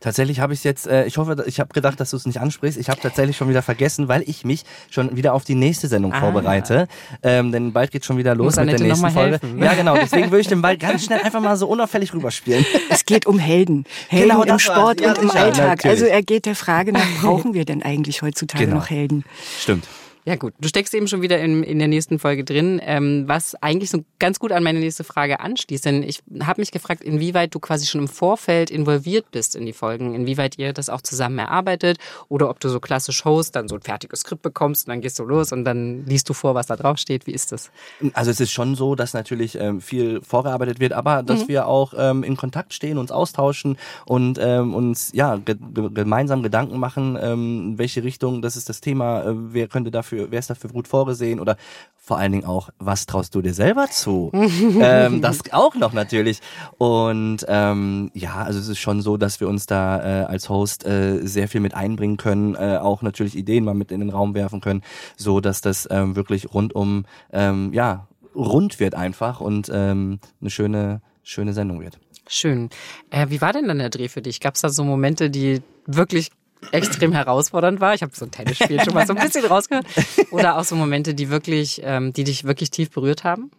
Tatsächlich 0.00 0.40
habe 0.40 0.52
ich 0.52 0.64
jetzt, 0.64 0.86
äh, 0.86 1.04
ich 1.04 1.18
hoffe, 1.18 1.44
ich 1.46 1.60
habe 1.60 1.72
gedacht, 1.72 2.00
dass 2.00 2.10
du 2.10 2.16
es 2.16 2.26
nicht 2.26 2.40
ansprichst. 2.40 2.78
Ich 2.78 2.88
habe 2.88 3.00
tatsächlich 3.00 3.36
schon 3.36 3.48
wieder 3.48 3.62
vergessen, 3.62 4.08
weil 4.08 4.22
ich 4.26 4.44
mich 4.44 4.64
schon 4.90 5.16
wieder 5.16 5.34
auf 5.34 5.44
die 5.44 5.54
nächste 5.54 5.88
Sendung 5.88 6.12
ah. 6.12 6.20
vorbereite. 6.20 6.88
Ähm, 7.22 7.52
denn 7.52 7.72
bald 7.72 7.90
geht 7.90 8.04
schon 8.04 8.16
wieder 8.16 8.34
los 8.34 8.56
mit 8.56 8.68
der 8.68 8.80
nächsten 8.80 9.10
Folge. 9.10 9.38
Helfen. 9.40 9.62
Ja, 9.62 9.74
genau. 9.74 9.94
Deswegen 9.94 10.30
würde 10.30 10.40
ich 10.40 10.48
den 10.48 10.62
Ball 10.62 10.76
ganz 10.76 11.04
schnell 11.04 11.20
einfach 11.20 11.40
mal 11.40 11.56
so 11.56 11.68
unauffällig 11.68 12.12
rüberspielen. 12.14 12.64
Es 12.88 13.04
geht 13.04 13.26
um 13.26 13.38
Helden. 13.38 13.84
Helden 14.08 14.30
genau, 14.30 14.42
im 14.42 14.58
Sport 14.58 15.00
ja, 15.00 15.10
und 15.10 15.18
im 15.18 15.30
Alltag. 15.30 15.84
Natürlich. 15.84 15.84
Also 15.86 16.04
er 16.06 16.22
geht 16.22 16.46
der 16.46 16.56
Frage 16.56 16.92
nach, 16.92 17.06
brauchen 17.20 17.54
wir 17.54 17.64
denn 17.64 17.82
eigentlich 17.82 18.22
heutzutage 18.22 18.64
genau. 18.64 18.78
noch 18.78 18.90
Helden? 18.90 19.24
Stimmt. 19.60 19.86
Ja 20.26 20.36
gut, 20.36 20.52
du 20.60 20.68
steckst 20.68 20.92
eben 20.94 21.08
schon 21.08 21.22
wieder 21.22 21.40
in, 21.40 21.62
in 21.62 21.78
der 21.78 21.88
nächsten 21.88 22.18
Folge 22.18 22.44
drin, 22.44 22.80
ähm, 22.84 23.24
was 23.26 23.54
eigentlich 23.62 23.90
so 23.90 24.04
ganz 24.18 24.38
gut 24.38 24.52
an 24.52 24.62
meine 24.62 24.78
nächste 24.78 25.02
Frage 25.02 25.40
anschließt. 25.40 25.86
Denn 25.86 26.02
ich 26.02 26.20
habe 26.42 26.60
mich 26.60 26.72
gefragt, 26.72 27.02
inwieweit 27.02 27.54
du 27.54 27.58
quasi 27.58 27.86
schon 27.86 28.02
im 28.02 28.08
Vorfeld 28.08 28.70
involviert 28.70 29.30
bist 29.30 29.56
in 29.56 29.64
die 29.64 29.72
Folgen, 29.72 30.14
inwieweit 30.14 30.58
ihr 30.58 30.74
das 30.74 30.90
auch 30.90 31.00
zusammen 31.00 31.38
erarbeitet 31.38 31.98
oder 32.28 32.50
ob 32.50 32.60
du 32.60 32.68
so 32.68 32.80
klassisch 32.80 33.24
Host 33.24 33.56
dann 33.56 33.68
so 33.68 33.76
ein 33.76 33.80
fertiges 33.80 34.20
Skript 34.20 34.42
bekommst 34.42 34.86
und 34.86 34.90
dann 34.90 35.00
gehst 35.00 35.18
du 35.18 35.24
los 35.24 35.52
und 35.52 35.64
dann 35.64 36.04
liest 36.04 36.28
du 36.28 36.34
vor, 36.34 36.54
was 36.54 36.66
da 36.66 36.76
drauf 36.76 36.98
steht. 36.98 37.26
Wie 37.26 37.32
ist 37.32 37.52
das? 37.52 37.70
Also 38.12 38.30
es 38.30 38.40
ist 38.40 38.52
schon 38.52 38.74
so, 38.74 38.94
dass 38.94 39.14
natürlich 39.14 39.58
ähm, 39.58 39.80
viel 39.80 40.20
vorgearbeitet 40.20 40.80
wird, 40.80 40.92
aber 40.92 41.22
dass 41.22 41.44
mhm. 41.44 41.48
wir 41.48 41.66
auch 41.66 41.94
ähm, 41.96 42.24
in 42.24 42.36
Kontakt 42.36 42.74
stehen, 42.74 42.98
uns 42.98 43.10
austauschen 43.10 43.78
und 44.04 44.38
ähm, 44.40 44.74
uns 44.74 45.12
ja 45.14 45.36
ge 45.36 45.56
gemeinsam 45.70 46.42
Gedanken 46.42 46.78
machen, 46.78 47.18
ähm, 47.20 47.78
welche 47.78 48.04
Richtung, 48.04 48.42
das 48.42 48.56
ist 48.56 48.68
das 48.68 48.80
Thema, 48.80 49.22
äh, 49.22 49.32
wer 49.34 49.68
könnte 49.68 49.90
dafür 49.90 50.09
dafür, 50.10 50.30
wer 50.30 50.38
ist 50.38 50.50
dafür 50.50 50.70
gut 50.70 50.88
vorgesehen 50.88 51.40
oder 51.40 51.56
vor 51.96 52.18
allen 52.18 52.32
Dingen 52.32 52.44
auch, 52.44 52.70
was 52.78 53.06
traust 53.06 53.34
du 53.34 53.42
dir 53.42 53.54
selber 53.54 53.86
zu? 53.88 54.30
ähm, 54.34 55.20
das 55.20 55.40
auch 55.52 55.74
noch 55.74 55.92
natürlich. 55.92 56.40
Und 56.78 57.44
ähm, 57.48 58.10
ja, 58.14 58.36
also 58.42 58.58
es 58.58 58.68
ist 58.68 58.78
schon 58.78 59.02
so, 59.02 59.16
dass 59.16 59.40
wir 59.40 59.48
uns 59.48 59.66
da 59.66 60.22
äh, 60.22 60.24
als 60.24 60.48
Host 60.48 60.84
äh, 60.86 61.20
sehr 61.22 61.48
viel 61.48 61.60
mit 61.60 61.74
einbringen 61.74 62.16
können, 62.16 62.54
äh, 62.54 62.78
auch 62.80 63.02
natürlich 63.02 63.36
Ideen 63.36 63.64
mal 63.64 63.74
mit 63.74 63.92
in 63.92 64.00
den 64.00 64.10
Raum 64.10 64.34
werfen 64.34 64.60
können, 64.60 64.82
so 65.16 65.40
dass 65.40 65.60
das 65.60 65.86
ähm, 65.90 66.16
wirklich 66.16 66.52
rundum 66.52 67.04
ähm, 67.32 67.72
ja 67.72 68.08
rund 68.34 68.80
wird 68.80 68.94
einfach 68.94 69.40
und 69.40 69.70
ähm, 69.72 70.20
eine 70.40 70.50
schöne 70.50 71.02
schöne 71.22 71.52
Sendung 71.52 71.80
wird. 71.80 71.98
Schön. 72.28 72.70
Äh, 73.10 73.26
wie 73.30 73.40
war 73.40 73.52
denn 73.52 73.66
dann 73.66 73.78
der 73.78 73.90
Dreh 73.90 74.08
für 74.08 74.22
dich? 74.22 74.40
Gab 74.40 74.54
es 74.54 74.60
da 74.60 74.68
so 74.68 74.84
Momente, 74.84 75.30
die 75.30 75.62
wirklich 75.86 76.30
extrem 76.72 77.12
herausfordernd 77.12 77.80
war. 77.80 77.94
Ich 77.94 78.02
habe 78.02 78.12
so 78.14 78.24
ein 78.24 78.30
Tennisspiel 78.30 78.80
schon 78.82 78.94
mal 78.94 79.06
so 79.06 79.14
ein 79.14 79.20
bisschen 79.24 79.44
rausgehört. 79.44 79.86
Oder 80.30 80.58
auch 80.58 80.64
so 80.64 80.76
Momente, 80.76 81.14
die 81.14 81.30
wirklich, 81.30 81.80
ähm, 81.84 82.12
die 82.12 82.24
dich 82.24 82.44
wirklich 82.44 82.70
tief 82.70 82.90
berührt 82.90 83.24
haben? 83.24 83.50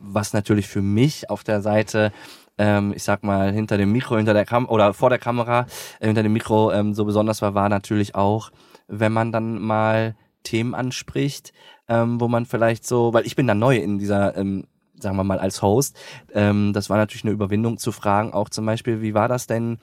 Was 0.00 0.32
natürlich 0.32 0.66
für 0.68 0.82
mich 0.82 1.30
auf 1.30 1.44
der 1.44 1.62
Seite 1.62 2.12
ähm, 2.58 2.92
ich 2.94 3.02
sag 3.04 3.24
mal, 3.24 3.52
hinter 3.52 3.78
dem 3.78 3.90
Mikro, 3.90 4.18
hinter 4.18 4.34
der 4.34 4.44
Kam 4.44 4.68
oder 4.68 4.92
vor 4.92 5.08
der 5.08 5.18
Kamera, 5.18 5.66
äh, 5.98 6.06
hinter 6.06 6.22
dem 6.22 6.34
Mikro 6.34 6.70
ähm, 6.72 6.92
so 6.92 7.06
besonders 7.06 7.40
war, 7.40 7.54
war 7.54 7.70
natürlich 7.70 8.14
auch, 8.14 8.50
wenn 8.86 9.12
man 9.12 9.32
dann 9.32 9.58
mal 9.58 10.14
Themen 10.42 10.74
anspricht, 10.74 11.54
ähm, 11.88 12.20
wo 12.20 12.28
man 12.28 12.44
vielleicht 12.44 12.86
so, 12.86 13.14
weil 13.14 13.26
ich 13.26 13.34
bin 13.34 13.46
da 13.46 13.54
neu 13.54 13.76
in 13.76 13.98
dieser 13.98 14.36
ähm, 14.36 14.64
sagen 15.02 15.16
wir 15.16 15.24
mal 15.24 15.38
als 15.38 15.62
Host, 15.62 15.96
ähm, 16.34 16.74
das 16.74 16.90
war 16.90 16.98
natürlich 16.98 17.24
eine 17.24 17.32
Überwindung 17.32 17.78
zu 17.78 17.92
fragen, 17.92 18.34
auch 18.34 18.50
zum 18.50 18.66
Beispiel, 18.66 19.00
wie 19.00 19.14
war 19.14 19.28
das 19.28 19.46
denn 19.46 19.78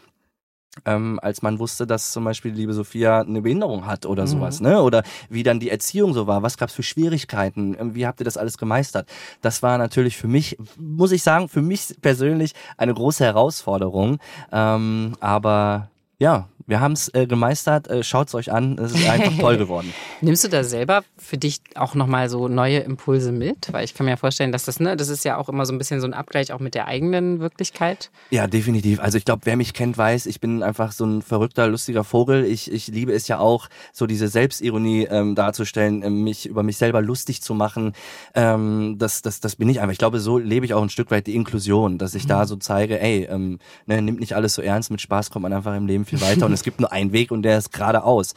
ähm, 0.86 1.20
als 1.22 1.42
man 1.42 1.60
wusste, 1.60 1.88
dass 1.88 2.12
zum 2.12 2.24
Beispiel 2.24 2.52
die 2.52 2.62
liebe 2.62 2.74
Sophia 2.74 3.22
eine 3.22 3.42
Behinderung 3.42 3.86
hat 3.86 4.06
oder 4.06 4.24
mhm. 4.24 4.28
sowas, 4.28 4.62
ne? 4.62 4.82
Oder 4.82 5.04
wie 5.30 5.44
dann 5.44 5.60
die 5.60 5.70
Erziehung 5.70 6.14
so 6.14 6.28
war, 6.28 6.44
was 6.44 6.58
gab's 6.58 6.74
für 6.74 6.84
Schwierigkeiten, 6.84 7.76
ähm, 7.80 7.96
wie 7.96 8.06
habt 8.06 8.22
ihr 8.22 8.26
das 8.26 8.38
alles 8.38 8.58
gemeistert? 8.58 9.10
Das 9.42 9.64
war 9.64 9.78
natürlich 9.78 10.18
für 10.18 10.28
mich, 10.28 10.58
muss 10.78 11.12
ich 11.12 11.24
sagen, 11.24 11.50
für 11.50 11.62
mich 11.62 11.96
persönlich 12.02 12.54
eine 12.78 12.94
große 12.94 13.24
Herausforderung. 13.24 14.20
Ähm, 14.52 15.16
aber 15.20 15.90
ja, 16.20 16.48
wir 16.68 16.82
haben 16.82 16.92
es 16.92 17.14
äh, 17.14 17.26
gemeistert. 17.26 17.88
Äh, 17.88 18.04
Schaut 18.04 18.28
es 18.28 18.36
euch 18.36 18.52
an. 18.52 18.78
Es 18.78 18.94
ist 18.94 19.10
einfach 19.10 19.38
toll 19.40 19.58
geworden. 19.58 19.94
Nimmst 20.20 20.44
du 20.44 20.50
da 20.50 20.66
selber 20.66 21.04
für 21.18 21.38
dich 21.38 21.62
auch 21.76 21.96
nochmal 21.96 22.30
so 22.30 22.50
neue 22.50 22.80
Impulse 22.80 23.32
mit? 23.32 23.72
Weil 23.72 23.86
ich 23.86 23.94
kann 23.94 24.06
mir 24.06 24.12
ja 24.12 24.18
vorstellen, 24.18 24.52
dass 24.52 24.66
das, 24.66 24.82
ne, 24.82 24.98
das 24.98 25.08
ist 25.08 25.24
ja 25.24 25.38
auch 25.38 25.48
immer 25.48 25.66
so 25.66 25.74
ein 25.74 25.78
bisschen 25.78 26.02
so 26.02 26.08
ein 26.08 26.14
Abgleich 26.14 26.52
auch 26.52 26.60
mit 26.60 26.76
der 26.76 26.88
eigenen 26.88 27.40
Wirklichkeit. 27.40 28.12
Ja, 28.32 28.48
definitiv. 28.48 29.00
Also 29.00 29.18
ich 29.18 29.24
glaube, 29.24 29.42
wer 29.46 29.56
mich 29.56 29.74
kennt, 29.74 29.98
weiß, 29.98 30.26
ich 30.26 30.42
bin 30.42 30.62
einfach 30.62 30.92
so 30.92 31.06
ein 31.06 31.22
verrückter, 31.22 31.68
lustiger 31.68 32.04
Vogel. 32.04 32.44
Ich, 32.44 32.70
ich 32.70 32.88
liebe 32.88 33.14
es 33.14 33.30
ja 33.30 33.40
auch, 33.40 33.70
so 33.94 34.06
diese 34.06 34.28
Selbstironie 34.28 35.08
ähm, 35.10 35.36
darzustellen, 35.36 36.04
ähm, 36.04 36.24
mich 36.26 36.48
über 36.48 36.64
mich 36.64 36.76
selber 36.76 37.02
lustig 37.02 37.42
zu 37.42 37.54
machen. 37.54 37.94
Ähm, 38.36 38.96
das, 38.98 39.22
das, 39.22 39.40
das 39.40 39.56
bin 39.56 39.70
ich 39.70 39.80
einfach. 39.80 39.94
Ich 39.94 40.00
glaube, 40.00 40.20
so 40.20 40.38
lebe 40.38 40.66
ich 40.66 40.74
auch 40.74 40.84
ein 40.84 40.90
Stück 40.90 41.12
weit 41.12 41.28
die 41.28 41.36
Inklusion, 41.36 41.98
dass 41.98 42.14
ich 42.14 42.26
mhm. 42.26 42.30
da 42.30 42.46
so 42.46 42.58
zeige, 42.58 43.00
ey, 43.00 43.26
ähm, 43.30 43.60
ne, 43.86 44.02
nimmt 44.02 44.20
nicht 44.20 44.36
alles 44.36 44.54
so 44.54 44.62
ernst, 44.62 44.92
mit 44.92 45.00
Spaß 45.00 45.32
kommt 45.32 45.44
man 45.44 45.54
einfach 45.54 45.74
im 45.74 45.88
Leben 45.88 46.04
viel 46.04 46.20
weiter 46.20 46.46
und 46.46 46.57
es 46.58 46.63
gibt 46.63 46.80
nur 46.80 46.91
einen 46.91 47.13
Weg 47.13 47.32
und 47.32 47.43
der 47.43 47.58
ist 47.58 47.72
geradeaus. 47.72 48.34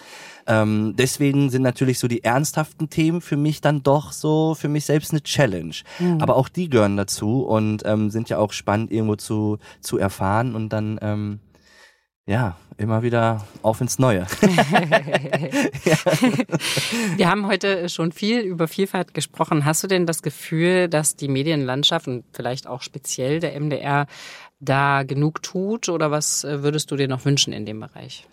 Ähm, 0.47 0.95
deswegen 0.97 1.51
sind 1.51 1.63
natürlich 1.63 1.99
so 1.99 2.09
die 2.09 2.25
ernsthaften 2.25 2.91
Themen 2.91 3.21
für 3.21 3.37
mich 3.37 3.61
dann 3.61 3.83
doch 3.83 4.13
so 4.13 4.55
für 4.55 4.69
mich 4.69 4.85
selbst 4.85 5.13
eine 5.13 5.23
Challenge. 5.23 5.75
Mhm. 5.99 6.21
Aber 6.21 6.37
auch 6.37 6.49
die 6.49 6.69
gehören 6.69 6.97
dazu 6.97 7.43
und 7.43 7.83
ähm, 7.85 8.11
sind 8.11 8.29
ja 8.29 8.39
auch 8.39 8.53
spannend 8.53 8.91
irgendwo 8.91 9.17
zu, 9.17 9.59
zu 9.81 9.99
erfahren 9.99 10.55
und 10.55 10.71
dann 10.71 10.99
ähm, 11.03 11.41
ja, 12.27 12.57
immer 12.77 13.03
wieder 13.03 13.45
auf 13.63 13.81
ins 13.81 13.99
Neue. 13.99 14.27
Wir 17.17 17.29
haben 17.29 17.47
heute 17.47 17.89
schon 17.89 18.13
viel 18.13 18.41
über 18.41 18.69
Vielfalt 18.69 19.15
gesprochen. 19.15 19.65
Hast 19.65 19.83
du 19.83 19.89
denn 19.89 20.07
das 20.07 20.23
Gefühl, 20.23 20.89
dass 20.89 21.17
die 21.17 21.29
Medienlandschaft 21.29 22.07
und 22.07 22.25
vielleicht 22.33 22.67
auch 22.67 22.83
speziell 22.83 23.41
der 23.41 23.59
MDR 23.61 24.07
da 24.61 25.03
genug 25.03 25.43
tut 25.43 25.89
oder 25.89 26.11
was 26.11 26.45
äh, 26.45 26.63
würdest 26.63 26.91
du 26.91 26.97
dir 26.97 27.09
noch 27.09 27.25
wünschen 27.25 27.53
in 27.53 27.67
dem 27.67 27.81
Bereich? 27.81 28.27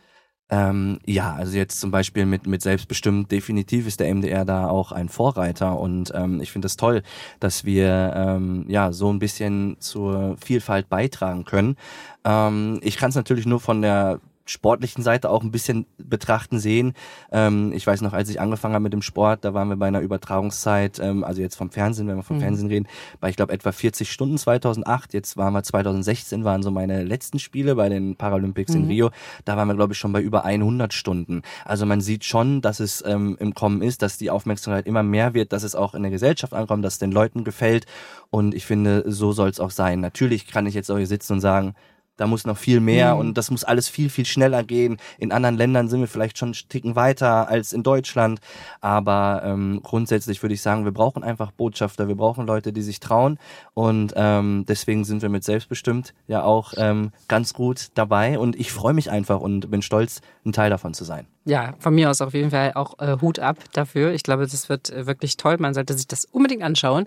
Ähm, 0.50 1.00
ja, 1.06 1.34
also 1.34 1.58
jetzt 1.58 1.82
zum 1.82 1.92
Beispiel 1.92 2.26
mit, 2.26 2.48
mit 2.48 2.62
Selbstbestimmt, 2.62 3.32
definitiv 3.32 3.86
ist 3.86 4.00
der 4.00 4.14
MDR 4.14 4.46
da 4.46 4.70
auch 4.70 4.94
ein 4.94 5.10
Vorreiter 5.10 5.78
und 5.78 6.14
ähm, 6.16 6.40
ich 6.40 6.54
finde 6.54 6.68
es 6.68 6.78
toll, 6.78 7.04
dass 7.42 7.66
wir 7.66 8.14
ähm, 8.16 8.66
ja 8.70 8.94
so 8.94 9.12
ein 9.12 9.20
bisschen 9.20 9.76
zur 9.80 10.38
Vielfalt 10.38 10.88
beitragen 10.88 11.44
können. 11.44 11.76
Ähm, 12.24 12.80
ich 12.82 12.96
kann 12.96 13.10
es 13.10 13.16
natürlich 13.16 13.46
nur 13.46 13.60
von 13.60 13.82
der 13.82 14.22
sportlichen 14.50 15.04
Seite 15.04 15.30
auch 15.30 15.44
ein 15.44 15.52
bisschen 15.52 15.86
betrachten 15.98 16.60
sehen. 16.60 16.94
Ähm, 17.32 17.72
ich 17.74 17.86
weiß 17.86 18.02
noch, 18.02 18.14
als 18.14 18.30
ich 18.30 18.40
angefangen 18.40 18.74
habe 18.74 18.84
mit 18.84 18.94
dem 18.94 19.02
Sport, 19.02 19.46
da 19.46 19.54
waren 19.54 19.70
wir 19.70 19.78
bei 19.78 19.88
einer 19.88 20.02
Übertragungszeit, 20.02 21.00
ähm, 21.00 21.24
also 21.24 21.42
jetzt 21.42 21.56
vom 21.56 21.70
Fernsehen, 21.70 22.08
wenn 22.08 22.16
wir 22.16 22.24
vom 22.24 22.38
mhm. 22.38 22.42
Fernsehen 22.42 22.68
reden, 22.68 22.88
bei 23.20 23.30
ich 23.30 23.36
glaube 23.36 23.54
etwa 23.54 23.72
40 23.72 24.12
Stunden 24.12 24.38
2008. 24.38 25.14
Jetzt 25.14 25.38
waren 25.38 25.54
wir 25.54 25.64
2016, 25.64 26.44
waren 26.44 26.64
so 26.64 26.72
meine 26.72 27.04
letzten 27.04 27.40
Spiele 27.40 27.76
bei 27.76 27.90
den 27.90 28.16
Paralympics 28.16 28.74
mhm. 28.74 28.84
in 28.84 28.88
Rio. 28.88 29.10
Da 29.46 29.58
waren 29.58 29.68
wir 29.68 29.76
glaube 29.76 29.94
ich 29.94 30.00
schon 30.00 30.14
bei 30.14 30.22
über 30.22 30.46
100 30.46 30.94
Stunden. 30.94 31.42
Also 31.66 31.86
man 31.86 32.02
sieht 32.02 32.26
schon, 32.26 32.62
dass 32.62 32.80
es 32.80 33.04
ähm, 33.06 33.38
im 33.40 33.54
Kommen 33.54 33.82
ist, 33.82 34.02
dass 34.02 34.18
die 34.18 34.30
Aufmerksamkeit 34.30 34.88
immer 34.88 35.04
mehr 35.04 35.34
wird, 35.34 35.54
dass 35.54 35.64
es 35.64 35.76
auch 35.76 35.94
in 35.94 36.04
der 36.04 36.12
Gesellschaft 36.12 36.54
ankommt, 36.54 36.84
dass 36.84 36.94
es 36.94 37.00
den 37.00 37.12
Leuten 37.12 37.44
gefällt. 37.44 37.86
Und 38.30 38.54
ich 38.54 38.66
finde, 38.66 39.04
so 39.08 39.32
soll 39.32 39.50
es 39.50 39.60
auch 39.60 39.72
sein. 39.72 40.00
Natürlich 40.00 40.48
kann 40.48 40.66
ich 40.66 40.74
jetzt 40.74 40.92
auch 40.92 40.98
hier 40.98 41.08
sitzen 41.08 41.34
und 41.34 41.42
sagen, 41.42 41.76
da 42.18 42.28
muss 42.28 42.46
noch 42.46 42.58
viel 42.58 42.80
mehr 42.80 43.14
mhm. 43.14 43.20
und 43.20 43.38
das 43.38 43.52
muss 43.52 43.64
alles 43.64 43.88
viel, 43.88 44.10
viel 44.10 44.26
schneller 44.26 44.64
gehen. 44.64 44.98
In 45.18 45.32
anderen 45.32 45.56
Ländern 45.56 45.88
sind 45.88 46.02
wir 46.02 46.08
vielleicht 46.08 46.38
schon 46.38 46.50
einen 46.50 46.70
Ticken 46.70 46.96
weiter 46.96 47.48
als 47.48 47.74
in 47.74 47.84
Deutschland. 47.84 48.40
Aber 48.82 49.42
ähm, 49.46 49.82
grundsätzlich 49.84 50.42
würde 50.42 50.56
ich 50.56 50.62
sagen, 50.62 50.84
wir 50.84 50.92
brauchen 50.92 51.24
einfach 51.24 51.52
Botschafter, 51.52 52.08
wir 52.08 52.16
brauchen 52.16 52.46
Leute, 52.46 52.74
die 52.74 52.82
sich 52.82 53.00
trauen. 53.00 53.38
Und 53.74 54.14
ähm, 54.16 54.66
deswegen 54.68 55.06
sind 55.06 55.22
wir 55.22 55.30
mit 55.30 55.44
Selbstbestimmt 55.44 56.14
ja 56.28 56.44
auch 56.44 56.74
ähm, 56.78 57.12
ganz 57.28 57.54
gut 57.54 57.88
dabei. 57.94 58.40
Und 58.40 58.60
ich 58.60 58.72
freue 58.72 58.94
mich 58.94 59.12
einfach 59.12 59.40
und 59.40 59.70
bin 59.70 59.82
stolz, 59.82 60.22
ein 60.46 60.54
Teil 60.54 60.70
davon 60.70 60.94
zu 60.94 61.04
sein. 61.04 61.28
Ja, 61.46 61.76
von 61.80 61.96
mir 61.96 62.10
aus 62.10 62.20
auf 62.20 62.34
jeden 62.34 62.52
Fall 62.52 62.74
auch 62.76 63.00
äh, 63.00 63.18
Hut 63.22 63.40
ab 63.40 63.58
dafür. 63.72 64.12
Ich 64.12 64.24
glaube, 64.24 64.46
das 64.48 64.68
wird 64.68 64.90
äh, 64.90 65.06
wirklich 65.08 65.38
toll. 65.38 65.56
Man 65.60 65.74
sollte 65.74 65.94
sich 65.94 66.08
das 66.08 66.26
unbedingt 66.26 66.62
anschauen. 66.62 67.06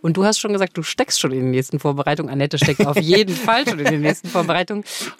Und 0.00 0.16
du 0.16 0.24
hast 0.24 0.38
schon 0.38 0.52
gesagt, 0.52 0.76
du 0.76 0.82
steckst 0.82 1.20
schon 1.20 1.32
in 1.32 1.40
den 1.40 1.50
nächsten 1.50 1.80
Vorbereitungen. 1.80 2.30
Annette 2.30 2.56
steckt 2.56 2.86
auf 2.86 3.00
jeden 3.00 3.34
Fall 3.34 3.66
schon 3.68 3.80
in 3.80 3.86
den 3.86 4.02
nächsten 4.02 4.28
Vorbereitungen. 4.28 4.49